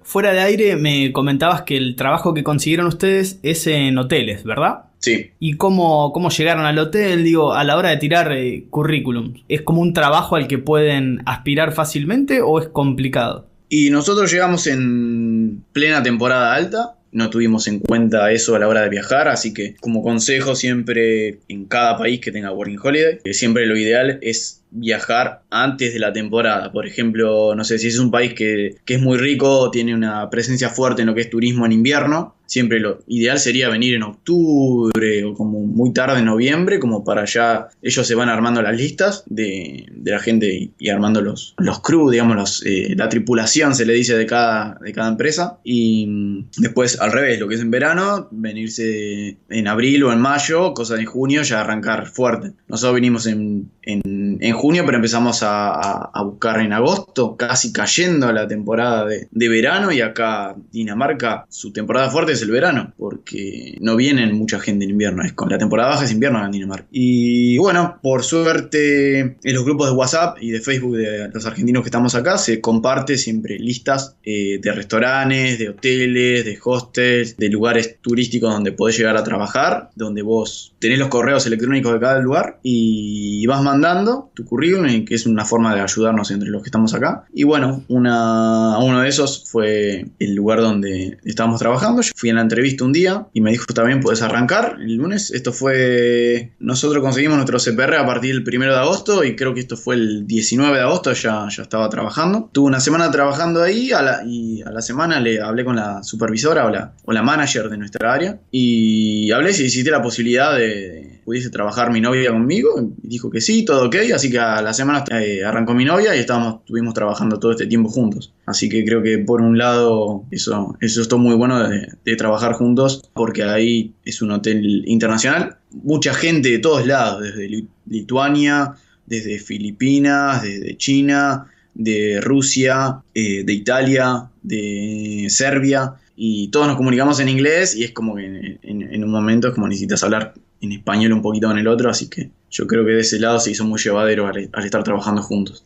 Fuera 0.09 0.33
de 0.33 0.41
aire 0.41 0.77
me 0.77 1.13
comentabas 1.13 1.63
que 1.63 1.77
el 1.77 1.95
trabajo 1.95 2.33
que 2.33 2.43
consiguieron 2.43 2.87
ustedes 2.87 3.41
es 3.43 3.67
en 3.67 3.99
hoteles, 3.99 4.43
¿verdad? 4.43 4.88
Sí. 5.09 5.31
¿Y 5.39 5.55
cómo, 5.55 6.13
cómo 6.13 6.31
llegaron 6.31 6.67
al 6.67 6.79
hotel? 6.79 7.25
Digo, 7.25 7.53
a 7.53 7.65
la 7.65 7.77
hora 7.77 7.91
de 7.91 7.97
tirar 7.97 8.33
eh, 8.33 8.67
currículum, 8.71 9.35
¿es 9.49 9.63
como 9.63 9.81
un 9.81 9.93
trabajo 9.93 10.37
al 10.37 10.49
que 10.49 10.59
pueden 10.59 11.23
aspirar 11.27 11.73
fácilmente 11.73 12.41
o 12.43 12.61
es 12.61 12.69
complicado? 12.69 13.47
Y 13.69 13.91
nosotros 13.91 14.33
llegamos 14.33 14.67
en 14.67 15.63
plena 15.73 16.03
temporada 16.03 16.55
alta, 16.55 16.95
no 17.13 17.31
tuvimos 17.31 17.67
en 17.69 17.81
cuenta 17.81 18.31
eso 18.33 18.55
a 18.55 18.59
la 18.59 18.69
hora 18.69 18.83
de 18.83 18.89
viajar, 18.89 19.29
así 19.29 19.55
que 19.55 19.75
como 19.81 20.03
consejo 20.03 20.55
siempre 20.55 21.41
en 21.49 21.65
cada 21.67 21.97
país 21.97 22.21
que 22.21 22.33
tenga 22.33 22.53
Working 22.53 22.79
Holiday, 22.83 23.19
que 23.25 23.35
siempre 23.35 23.67
lo 23.67 23.77
ideal 23.77 24.19
es 24.23 24.63
viajar 24.71 25.43
antes 25.51 25.95
de 25.95 26.01
la 26.01 26.13
temporada. 26.13 26.71
Por 26.73 26.87
ejemplo, 26.87 27.55
no 27.55 27.65
sé 27.65 27.79
si 27.79 27.89
es 27.89 27.99
un 27.99 28.11
país 28.11 28.35
que, 28.35 28.77
que 28.85 28.95
es 28.95 29.01
muy 29.01 29.19
rico, 29.19 29.71
tiene 29.71 29.95
una 29.95 30.29
presencia 30.31 30.69
fuerte 30.69 31.03
en 31.03 31.09
lo 31.09 31.15
que 31.15 31.23
es 31.23 31.31
turismo 31.31 31.65
en 31.65 31.73
invierno, 31.73 32.37
siempre 32.49 32.81
lo 32.81 33.01
ideal 33.07 33.39
sería 33.39 33.69
venir 33.69 33.95
en 33.95 34.03
octubre 34.03 35.25
o 35.25 35.35
como 35.35 35.61
muy 35.61 35.93
tarde 35.93 36.19
en 36.19 36.25
noviembre, 36.25 36.81
como 36.81 37.05
para 37.05 37.25
ya 37.27 37.69
ellos 37.83 38.07
se 38.07 38.15
van 38.15 38.31
armando 38.31 38.63
las 38.63 38.75
listas 38.75 39.23
de, 39.27 39.87
de 39.93 40.11
la 40.11 40.19
gente 40.19 40.73
y, 40.79 40.89
armando 40.89 41.21
los, 41.21 41.55
los 41.59 41.81
crew, 41.81 42.11
digamos, 42.11 42.37
los, 42.37 42.67
eh, 42.67 42.95
la 42.97 43.09
tripulación 43.09 43.75
se 43.75 43.85
le 43.85 43.93
dice 43.93 44.17
de 44.17 44.27
cada, 44.27 44.79
de 44.83 44.93
cada 44.93 45.11
empresa. 45.11 45.59
Y 45.63 46.47
después 46.57 46.99
al 47.01 47.13
revés, 47.13 47.39
lo 47.39 47.49
que 47.49 47.57
es 47.57 47.61
en 47.61 47.71
verano, 47.71 48.29
venirse 48.31 49.37
en 49.49 49.69
abril 49.69 50.05
o 50.05 50.13
en 50.13 50.21
mayo, 50.21 50.73
cosa 50.73 50.95
de 50.95 51.05
junio, 51.05 51.43
ya 51.43 51.61
arrancar 51.61 52.07
fuerte. 52.07 52.53
Nosotros 52.67 52.95
vinimos 52.95 53.27
en, 53.27 53.71
en, 53.83 54.39
en 54.41 54.55
junio, 54.55 54.85
pero 54.87 54.97
empezamos 54.97 55.43
a, 55.43 55.69
a, 55.69 56.11
a, 56.15 56.23
buscar 56.23 56.61
en 56.61 56.73
agosto, 56.73 57.37
casi 57.37 57.73
cayendo 57.73 58.27
a 58.27 58.33
la 58.33 58.49
temporada 58.49 59.05
de, 59.05 59.29
de 59.31 59.49
verano 59.49 59.93
y 59.93 60.01
acá 60.01 60.57
Dinamarca, 60.73 61.45
su 61.51 61.73
temporada 61.73 62.11
fuerte 62.11 62.38
el 62.43 62.51
verano, 62.51 62.93
porque 62.97 63.77
no 63.81 63.97
vienen 63.97 64.35
mucha 64.35 64.61
gente 64.61 64.85
en 64.85 64.91
invierno, 64.91 65.23
es 65.23 65.33
con 65.33 65.49
la 65.49 65.59
temporada 65.59 65.91
baja 65.91 66.05
es 66.05 66.13
invierno 66.13 66.45
en 66.45 66.53
Dinamarca. 66.53 66.87
Y 66.91 67.59
bueno, 67.59 67.99
por 68.03 68.23
suerte 68.25 69.21
en 69.21 69.55
los 69.55 69.65
grupos 69.65 69.89
de 69.89 69.97
WhatsApp 69.97 70.39
y 70.41 70.51
de 70.51 70.61
Facebook 70.61 70.97
de 70.97 71.29
los 71.33 71.47
argentinos 71.47 71.83
que 71.83 71.89
estamos 71.89 72.15
acá 72.15 72.39
se 72.39 72.61
comparte 72.61 73.19
siempre 73.19 73.59
listas 73.59 74.17
eh, 74.23 74.59
de 74.61 74.73
restaurantes, 74.73 75.59
de 75.59 75.71
hoteles, 75.71 76.45
de 76.45 76.59
hostels, 76.63 77.37
de 77.37 77.49
lugares 77.49 77.99
turísticos 78.01 78.53
donde 78.53 78.73
podés 78.73 78.97
llegar 78.99 79.17
a 79.17 79.25
trabajar, 79.25 79.91
donde 79.95 80.23
vos 80.23 80.75
tenés 80.79 80.99
los 80.99 81.09
correos 81.09 81.47
electrónicos 81.47 81.93
de 81.93 82.01
cada 82.01 82.21
lugar 82.21 82.59
y 82.63 83.47
vas 83.47 83.63
mandando 83.63 84.31
tu 84.35 84.45
currículum, 84.45 85.05
que 85.05 85.15
es 85.15 85.27
una 85.27 85.45
forma 85.45 85.75
de 85.75 85.81
ayudarnos 85.81 86.31
entre 86.31 86.51
los 86.51 86.63
que 86.63 86.69
estamos 86.69 86.95
acá. 86.95 87.25
Y 87.33 87.45
bueno, 87.45 87.85
una, 87.89 88.79
uno 88.79 89.01
de 89.01 89.09
esos 89.09 89.45
fue 89.51 90.07
el 90.19 90.35
lugar 90.35 90.61
donde 90.61 91.19
estábamos 91.25 91.59
trabajando. 91.59 92.03
Yo 92.03 92.13
fui 92.15 92.28
en 92.29 92.37
la 92.37 92.43
entrevista 92.43 92.85
un 92.85 92.93
día 92.93 93.27
y 93.33 93.41
me 93.41 93.51
dijo 93.51 93.67
también 93.75 94.01
puedes 94.01 94.23
arrancar 94.23 94.77
el 94.81 94.95
lunes. 94.95 95.31
Esto 95.31 95.53
fue, 95.53 96.53
nosotros 96.59 97.03
conseguimos 97.03 97.37
nuestro 97.37 97.59
CPR 97.59 97.97
a 97.97 98.07
partir 98.07 98.35
del 98.35 98.45
primero 98.45 98.73
de 98.73 98.81
agosto 98.81 99.25
y 99.25 99.37
creo 99.37 99.55
que 99.55 99.61
esto 99.61 99.77
fue 99.77 99.95
el 99.95 100.27
19 100.27 100.77
de 100.77 100.83
agosto, 100.83 101.13
ya, 101.13 101.49
ya 101.49 101.63
estaba 101.63 101.89
trabajando. 101.89 102.51
Tuve 102.53 102.67
una 102.67 102.81
semana 102.81 103.11
trabajando 103.11 103.63
ahí 103.63 103.91
y 104.27 104.63
a 104.63 104.71
la 104.71 104.83
semana 104.83 105.21
le 105.21 105.41
hablé 105.41 105.65
con 105.65 105.77
la 105.77 106.03
supervisora 106.03 106.67
o 106.67 106.71
la, 106.71 106.95
o 107.05 107.13
la 107.13 107.23
manager 107.23 107.69
de 107.69 107.79
nuestra 107.79 108.13
área 108.13 108.41
y 108.51 109.31
hablé 109.33 109.53
si 109.53 109.65
existe 109.65 109.91
la 109.91 110.03
posibilidad 110.03 110.57
de 110.57 111.18
pudiese 111.29 111.51
trabajar 111.51 111.93
mi 111.93 112.01
novia 112.01 112.31
conmigo. 112.31 112.91
Dijo 113.03 113.29
que 113.29 113.43
sí, 113.43 113.63
todo 113.63 113.89
ok, 113.89 113.97
así 114.15 114.31
que 114.31 114.39
a 114.39 114.63
la 114.63 114.73
semana 114.73 115.05
eh, 115.11 115.45
arrancó 115.45 115.75
mi 115.75 115.85
novia 115.85 116.17
y 116.17 116.21
estábamos, 116.21 116.61
estuvimos 116.61 116.95
trabajando 116.95 117.39
todo 117.39 117.51
este 117.51 117.67
tiempo 117.67 117.91
juntos. 117.91 118.33
Así 118.47 118.71
que 118.71 118.83
creo 118.83 119.03
que 119.03 119.19
por 119.19 119.43
un 119.43 119.59
lado 119.59 120.25
eso, 120.31 120.79
eso 120.81 121.03
estuvo 121.03 121.21
muy 121.21 121.35
bueno 121.35 121.69
de, 121.69 122.17
trabajar 122.17 122.55
juntos 122.55 123.11
porque 123.13 123.43
ahí 123.43 123.93
es 124.07 124.23
un 124.23 124.31
hotel 124.31 124.85
internacional. 124.87 125.59
Mucha 125.71 126.15
gente 126.15 126.49
de 126.49 126.61
todos 126.61 126.87
lados, 126.87 127.23
desde 127.23 127.67
Lituania, 127.87 128.77
desde 129.05 129.39
Filipinas, 129.39 130.43
desde 130.43 130.79
China, 130.79 131.49
de 131.75 132.23
Rusia, 132.23 133.03
eh, 133.13 133.45
de 133.45 133.53
Italia, 133.53 134.31
de 134.43 135.27
Serbia. 135.29 135.93
Y 136.17 136.49
todos 136.49 136.69
nos 136.69 136.79
comunicamos 136.79 137.21
en 137.21 137.29
inglés 137.29 137.77
y 137.77 137.85
es 137.85 137.93
como 137.93 138.15
que 138.17 138.59
en 138.63 139.05
un 139.05 139.11
momento 139.11 139.49
es 139.49 139.55
como 139.55 139.69
necesitas 139.69 140.03
hablar 140.03 140.33
en 140.61 140.73
español 140.73 141.13
un 141.13 141.23
poquito 141.23 141.49
con 141.49 141.59
el 141.59 141.69
otro, 141.69 141.91
así 141.91 142.09
que 142.09 142.31
yo 142.51 142.67
creo 142.67 142.85
que 142.85 142.93
de 142.93 143.01
ese 143.01 143.19
lado 143.19 143.39
se 143.39 143.51
hizo 143.51 143.65
muy 143.65 143.79
llevadero 143.79 144.27
al, 144.27 144.49
al 144.53 144.65
estar 144.65 144.83
trabajando 144.83 145.23
juntos. 145.23 145.65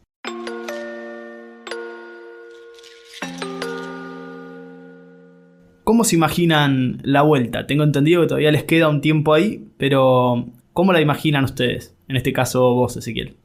¿Cómo 5.85 6.05
se 6.05 6.17
imaginan 6.17 7.01
la 7.03 7.23
vuelta? 7.23 7.67
Tengo 7.67 7.85
entendido 7.85 8.23
que 8.23 8.29
todavía 8.29 8.53
les 8.53 8.65
queda 8.65 8.89
un 8.89 9.01
tiempo 9.01 9.35
ahí, 9.35 9.69
pero 9.79 10.47
¿cómo 10.73 10.93
la 10.93 11.01
imaginan 11.01 11.45
ustedes? 11.45 11.95
En 12.09 12.17
este 12.17 12.33
caso 12.33 12.75
vos, 12.75 12.97
Ezequiel. 12.97 13.37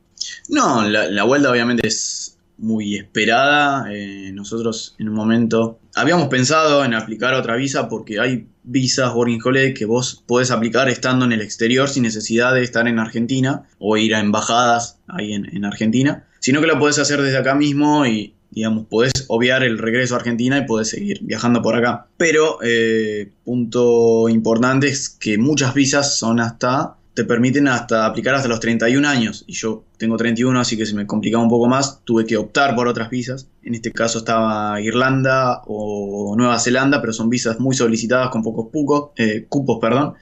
No, 0.50 0.88
la, 0.88 1.08
la 1.10 1.24
vuelta 1.24 1.52
obviamente 1.52 1.88
es 1.88 2.37
muy 2.58 2.96
esperada. 2.96 3.92
Eh, 3.94 4.32
nosotros 4.34 4.96
en 5.00 5.10
un 5.10 5.16
momento 5.16 5.80
habíamos 5.96 6.28
pensado 6.28 6.84
en 6.84 6.94
aplicar 6.94 7.34
otra 7.34 7.56
visa 7.56 7.90
porque 7.90 8.20
hay 8.20 8.48
visas 8.64 9.14
Working 9.14 9.40
Holiday 9.44 9.74
que 9.74 9.86
vos 9.86 10.24
podés 10.28 10.52
aplicar 10.52 10.90
estando 10.90 11.26
en 11.26 11.32
el 11.32 11.42
exterior 11.42 11.88
sin 11.88 12.04
necesidad 12.04 12.54
de 12.54 12.64
estar 12.64 12.88
en 12.88 13.00
Argentina 13.00 13.64
o 13.80 13.98
ir 13.98 14.16
a 14.16 14.20
embajadas 14.20 15.00
ahí 15.08 15.34
en, 15.34 15.56
en 15.56 15.66
Argentina, 15.66 16.26
sino 16.40 16.62
que 16.62 16.68
lo 16.68 16.80
podés 16.80 17.00
hacer 17.00 17.22
desde 17.22 17.38
acá 17.38 17.56
mismo 17.56 18.06
y, 18.06 18.34
digamos, 18.52 18.86
podés 18.88 19.12
obviar 19.28 19.64
el 19.64 19.78
regreso 19.78 20.16
a 20.16 20.18
Argentina 20.18 20.58
y 20.58 20.66
podés 20.66 20.90
seguir 20.90 21.20
viajando 21.22 21.62
por 21.62 21.76
acá. 21.76 22.08
Pero, 22.18 22.60
eh, 22.64 23.32
punto 23.44 24.30
importante 24.30 24.88
es 24.88 25.10
que 25.10 25.38
muchas 25.38 25.74
visas 25.74 26.18
son 26.18 26.40
hasta, 26.40 26.96
te 27.18 27.26
permiten 27.26 27.68
hasta 27.68 28.06
aplicar 28.06 28.36
hasta 28.36 28.48
los 28.48 28.60
31 28.60 29.08
años. 29.08 29.44
Y 29.48 29.54
yo 29.54 29.86
tengo 29.98 30.18
31, 30.18 30.60
así 30.60 30.78
que 30.78 30.86
se 30.86 30.94
me 30.94 31.08
complicaba 31.08 31.44
un 31.44 31.50
poco 31.50 31.68
más. 31.68 32.02
Tuve 32.04 32.28
que 32.28 32.38
optar 32.38 32.76
por 32.76 32.88
otras 32.88 33.10
visas. 33.10 33.50
En 33.64 33.74
este 33.74 33.92
caso 33.92 34.20
estaba 34.20 34.80
Irlanda 34.82 35.64
o 35.66 36.36
Nueva 36.38 36.60
Zelanda, 36.60 37.02
pero 37.02 37.14
son 37.14 37.32
visas 37.32 37.60
muy 37.60 37.76
solicitadas 37.76 38.30
con 38.30 38.44
pocos 38.44 38.68
pucos, 38.72 39.10
eh, 39.16 39.48
cupos, 39.50 39.80
perdón 39.82 40.14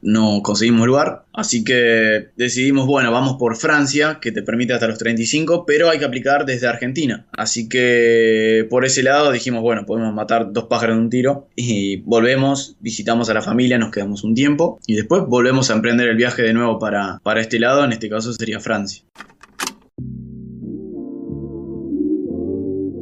no 0.00 0.42
conseguimos 0.42 0.86
lugar, 0.86 1.24
así 1.32 1.64
que 1.64 2.28
decidimos, 2.36 2.86
bueno, 2.86 3.10
vamos 3.10 3.36
por 3.38 3.56
Francia, 3.56 4.18
que 4.20 4.32
te 4.32 4.42
permite 4.42 4.72
hasta 4.72 4.86
los 4.86 4.98
35, 4.98 5.64
pero 5.66 5.90
hay 5.90 5.98
que 5.98 6.04
aplicar 6.04 6.46
desde 6.46 6.66
Argentina. 6.66 7.26
Así 7.32 7.68
que 7.68 8.66
por 8.70 8.84
ese 8.84 9.02
lado 9.02 9.32
dijimos, 9.32 9.62
bueno, 9.62 9.84
podemos 9.86 10.14
matar 10.14 10.52
dos 10.52 10.64
pájaros 10.64 10.96
de 10.96 11.02
un 11.02 11.10
tiro 11.10 11.48
y 11.56 11.96
volvemos, 12.02 12.76
visitamos 12.80 13.28
a 13.30 13.34
la 13.34 13.42
familia, 13.42 13.78
nos 13.78 13.90
quedamos 13.90 14.24
un 14.24 14.34
tiempo 14.34 14.78
y 14.86 14.94
después 14.94 15.24
volvemos 15.26 15.70
a 15.70 15.74
emprender 15.74 16.08
el 16.08 16.16
viaje 16.16 16.42
de 16.42 16.52
nuevo 16.52 16.78
para, 16.78 17.20
para 17.22 17.40
este 17.40 17.58
lado, 17.58 17.84
en 17.84 17.92
este 17.92 18.08
caso 18.08 18.32
sería 18.32 18.60
Francia. 18.60 19.04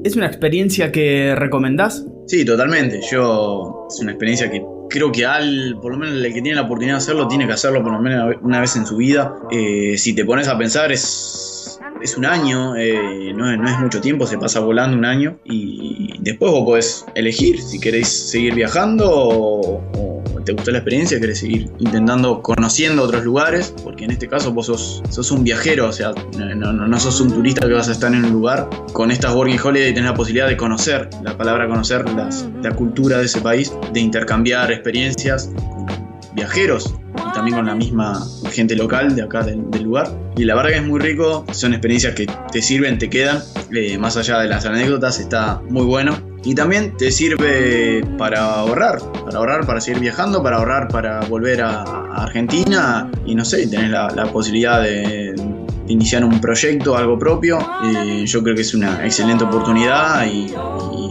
¿Es 0.06 0.14
una 0.14 0.26
experiencia 0.26 0.92
que 0.92 1.34
recomendás? 1.34 2.06
Sí, 2.28 2.44
totalmente. 2.44 3.00
Yo 3.10 3.86
es 3.90 3.98
una 4.00 4.12
experiencia 4.12 4.48
que 4.48 4.64
creo 4.88 5.12
que 5.12 5.26
al, 5.26 5.78
por 5.80 5.92
lo 5.92 5.98
menos 5.98 6.14
el 6.16 6.22
que 6.32 6.42
tiene 6.42 6.54
la 6.54 6.62
oportunidad 6.62 6.94
de 6.94 6.98
hacerlo, 6.98 7.28
tiene 7.28 7.46
que 7.46 7.52
hacerlo 7.52 7.82
por 7.82 7.92
lo 7.92 8.00
menos 8.00 8.36
una 8.42 8.60
vez 8.60 8.76
en 8.76 8.86
su 8.86 8.96
vida. 8.96 9.34
Eh, 9.50 9.96
si 9.98 10.14
te 10.14 10.24
pones 10.24 10.48
a 10.48 10.56
pensar, 10.58 10.92
es, 10.92 11.78
es 12.02 12.16
un 12.16 12.26
año, 12.26 12.76
eh, 12.76 13.32
no, 13.34 13.52
es, 13.52 13.78
mucho 13.80 14.00
tiempo, 14.00 14.26
se 14.26 14.38
pasa 14.38 14.60
volando 14.60 14.96
un 14.96 15.04
año 15.04 15.38
y 15.44 16.14
después 16.20 16.52
vos 16.52 16.64
podés 16.64 17.06
elegir 17.14 17.60
si 17.60 17.80
querés 17.80 18.08
seguir 18.08 18.54
viajando 18.54 19.10
o 19.10 20.05
te 20.46 20.52
gustó 20.52 20.70
la 20.70 20.78
experiencia, 20.78 21.18
querés 21.20 21.40
seguir 21.40 21.68
intentando, 21.78 22.40
conociendo 22.40 23.02
otros 23.02 23.24
lugares, 23.24 23.74
porque 23.82 24.04
en 24.04 24.12
este 24.12 24.28
caso 24.28 24.52
vos 24.52 24.66
sos, 24.66 25.02
sos 25.10 25.30
un 25.32 25.42
viajero, 25.42 25.88
o 25.88 25.92
sea, 25.92 26.12
no, 26.38 26.54
no, 26.54 26.72
no, 26.72 27.00
sos 27.00 27.20
un 27.20 27.32
turista 27.32 27.66
que 27.66 27.74
vas 27.74 27.88
a 27.88 27.92
estar 27.92 28.14
en 28.14 28.24
un 28.24 28.32
lugar. 28.32 28.70
Con 28.92 29.10
estas 29.10 29.34
Working 29.34 29.58
Holiday 29.58 29.92
tenés 29.92 30.10
la 30.10 30.14
posibilidad 30.14 30.46
de 30.46 30.56
conocer, 30.56 31.10
la 31.22 31.36
palabra 31.36 31.68
conocer 31.68 32.08
las, 32.10 32.48
la 32.62 32.70
cultura 32.70 33.18
de 33.18 33.24
ese 33.24 33.40
país, 33.40 33.72
de 33.92 34.00
intercambiar 34.00 34.70
experiencias 34.70 35.50
con 35.68 35.86
viajeros 36.34 36.94
y 37.16 37.32
también 37.34 37.56
con 37.56 37.66
la 37.66 37.74
misma 37.74 38.24
gente 38.52 38.76
local 38.76 39.16
de 39.16 39.22
acá 39.22 39.42
del, 39.42 39.68
del, 39.72 39.82
lugar. 39.82 40.08
Y 40.36 40.44
la 40.44 40.54
verdad 40.54 40.70
que 40.70 40.76
es 40.76 40.86
muy 40.86 41.00
rico, 41.00 41.44
son 41.50 41.72
experiencias 41.72 42.14
que 42.14 42.26
te 42.52 42.62
sirven, 42.62 42.98
te 42.98 43.10
quedan, 43.10 43.42
eh, 43.74 43.98
más 43.98 44.16
allá 44.16 44.38
de 44.38 44.48
las 44.48 44.64
anécdotas, 44.64 45.18
está 45.18 45.60
muy 45.68 45.84
bueno. 45.84 46.16
Y 46.46 46.54
también 46.54 46.96
te 46.96 47.10
sirve 47.10 48.06
para 48.16 48.60
ahorrar, 48.60 49.00
para 49.24 49.38
ahorrar, 49.38 49.66
para 49.66 49.80
seguir 49.80 50.00
viajando, 50.00 50.44
para 50.44 50.58
ahorrar, 50.58 50.86
para 50.86 51.18
volver 51.22 51.60
a, 51.60 51.82
Argentina 52.22 53.10
y 53.26 53.34
no 53.34 53.44
sé, 53.44 53.66
tenés 53.66 53.90
la, 53.90 54.30
posibilidad 54.32 54.80
de, 54.80 55.34
iniciar 55.88 56.24
un 56.24 56.40
proyecto, 56.40 56.96
algo 56.96 57.18
propio. 57.18 57.58
Eh, 57.84 58.24
yo 58.26 58.44
creo 58.44 58.54
que 58.54 58.62
es 58.62 58.74
una 58.74 59.04
excelente 59.04 59.42
oportunidad 59.42 60.24
y, 60.24 60.54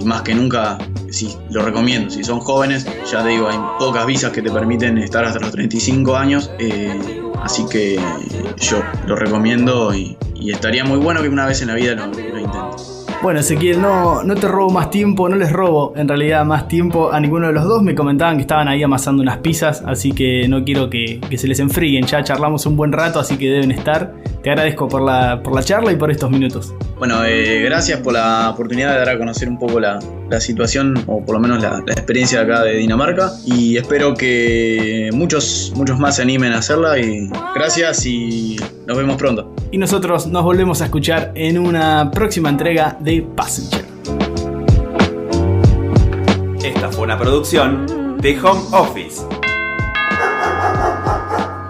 más 0.06 0.22
que 0.22 0.34
nunca 0.34 0.78
sí, 1.10 1.36
lo 1.50 1.64
recomiendo. 1.64 2.10
Si 2.10 2.24
son 2.24 2.40
jóvenes, 2.40 2.88
ya 3.12 3.22
te 3.22 3.30
digo, 3.30 3.50
hay 3.50 3.58
pocas 3.78 4.06
visas 4.06 4.32
que 4.32 4.42
te 4.42 4.50
permiten 4.50 4.98
estar 5.00 5.26
hasta 5.26 5.40
los 5.40 5.52
35 5.52 6.16
años. 6.16 6.50
Eh, 6.60 7.22
así 7.44 7.66
que 7.70 8.00
yo 8.58 8.82
lo 9.06 9.18
recomiendo 9.18 9.94
y, 9.94 10.16
y, 10.34 10.52
estaría 10.52 10.86
muy 10.86 10.98
bueno 10.98 11.22
que 11.22 11.28
una 11.28 11.46
vez 11.46 11.62
en 11.62 11.68
la 11.68 11.76
vida 11.76 11.94
lo, 11.94 12.08
lo 12.08 12.40
intentes. 12.40 12.95
Bueno, 13.22 13.40
Ezequiel, 13.40 13.82
no, 13.82 14.24
no 14.24 14.36
te 14.36 14.48
robo 14.48 14.70
más 14.70 14.92
tiempo, 14.92 15.28
no 15.28 15.36
les 15.36 15.52
robo 15.52 15.94
en 15.96 16.08
realidad 16.08 16.46
más 16.46 16.68
tiempo 16.68 17.12
a 17.12 17.20
ninguno 17.20 17.48
de 17.48 17.54
los 17.54 17.64
dos. 17.64 17.82
Me 17.82 17.96
comentaban 17.96 18.36
que 18.36 18.42
estaban 18.42 18.68
ahí 18.68 18.84
amasando 18.84 19.24
unas 19.24 19.38
pizzas, 19.40 19.82
así 19.86 20.12
que 20.12 20.48
no 20.48 20.64
quiero 20.64 20.90
que, 20.92 21.20
que 21.28 21.38
se 21.38 21.48
les 21.48 21.60
enfríen. 21.60 22.06
Ya 22.06 22.24
charlamos 22.24 22.68
un 22.68 22.76
buen 22.78 22.92
rato, 22.92 23.20
así 23.20 23.38
que 23.38 23.50
deben 23.50 23.72
estar. 23.72 24.14
Te 24.46 24.52
agradezco 24.52 24.88
por 24.88 25.02
la, 25.02 25.42
por 25.42 25.56
la 25.56 25.64
charla 25.64 25.92
y 25.92 25.96
por 25.96 26.12
estos 26.12 26.30
minutos. 26.30 26.72
Bueno, 27.00 27.26
eh, 27.26 27.64
gracias 27.64 28.00
por 28.02 28.14
la 28.14 28.52
oportunidad 28.52 28.92
de 28.92 29.00
dar 29.00 29.10
a 29.10 29.18
conocer 29.18 29.50
un 29.50 29.58
poco 29.58 29.80
la, 29.80 29.98
la 30.30 30.40
situación, 30.40 31.04
o 31.08 31.26
por 31.26 31.34
lo 31.34 31.40
menos 31.42 31.64
la, 31.64 31.82
la, 31.84 31.94
experiencia 31.94 32.44
de 32.44 32.54
acá 32.54 32.64
de 32.64 32.76
Dinamarca. 32.76 33.32
Y 33.44 33.76
espero 33.76 34.14
que 34.14 35.10
muchos, 35.14 35.74
muchos 35.76 35.98
más 35.98 36.18
se 36.18 36.22
animen 36.22 36.54
a 36.54 36.60
hacerla. 36.60 37.00
Y 37.00 37.28
gracias 37.56 38.06
y 38.06 38.58
nos 38.86 38.96
vemos 38.96 39.18
pronto. 39.18 39.52
Y 39.72 39.80
nosotros 39.80 40.28
nos 40.28 40.44
volvemos 40.44 40.80
a 40.84 40.86
escuchar 40.86 41.32
en 41.34 41.58
una 41.58 42.12
próxima 42.12 42.50
entrega 42.50 42.98
de 43.00 43.28
Passenger. 43.36 43.84
Esta 46.64 46.92
fue 46.92 47.04
una 47.04 47.18
producción 47.18 48.16
de 48.22 48.40
Home 48.42 48.62
Office. 48.74 49.24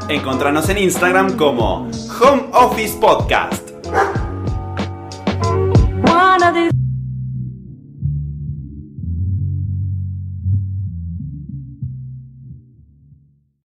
Encontranos 0.08 0.70
en 0.70 0.78
Instagram 0.78 1.36
como 1.36 1.90
Home 2.22 2.44
Office 2.54 2.96
Podcast. 3.00 4.25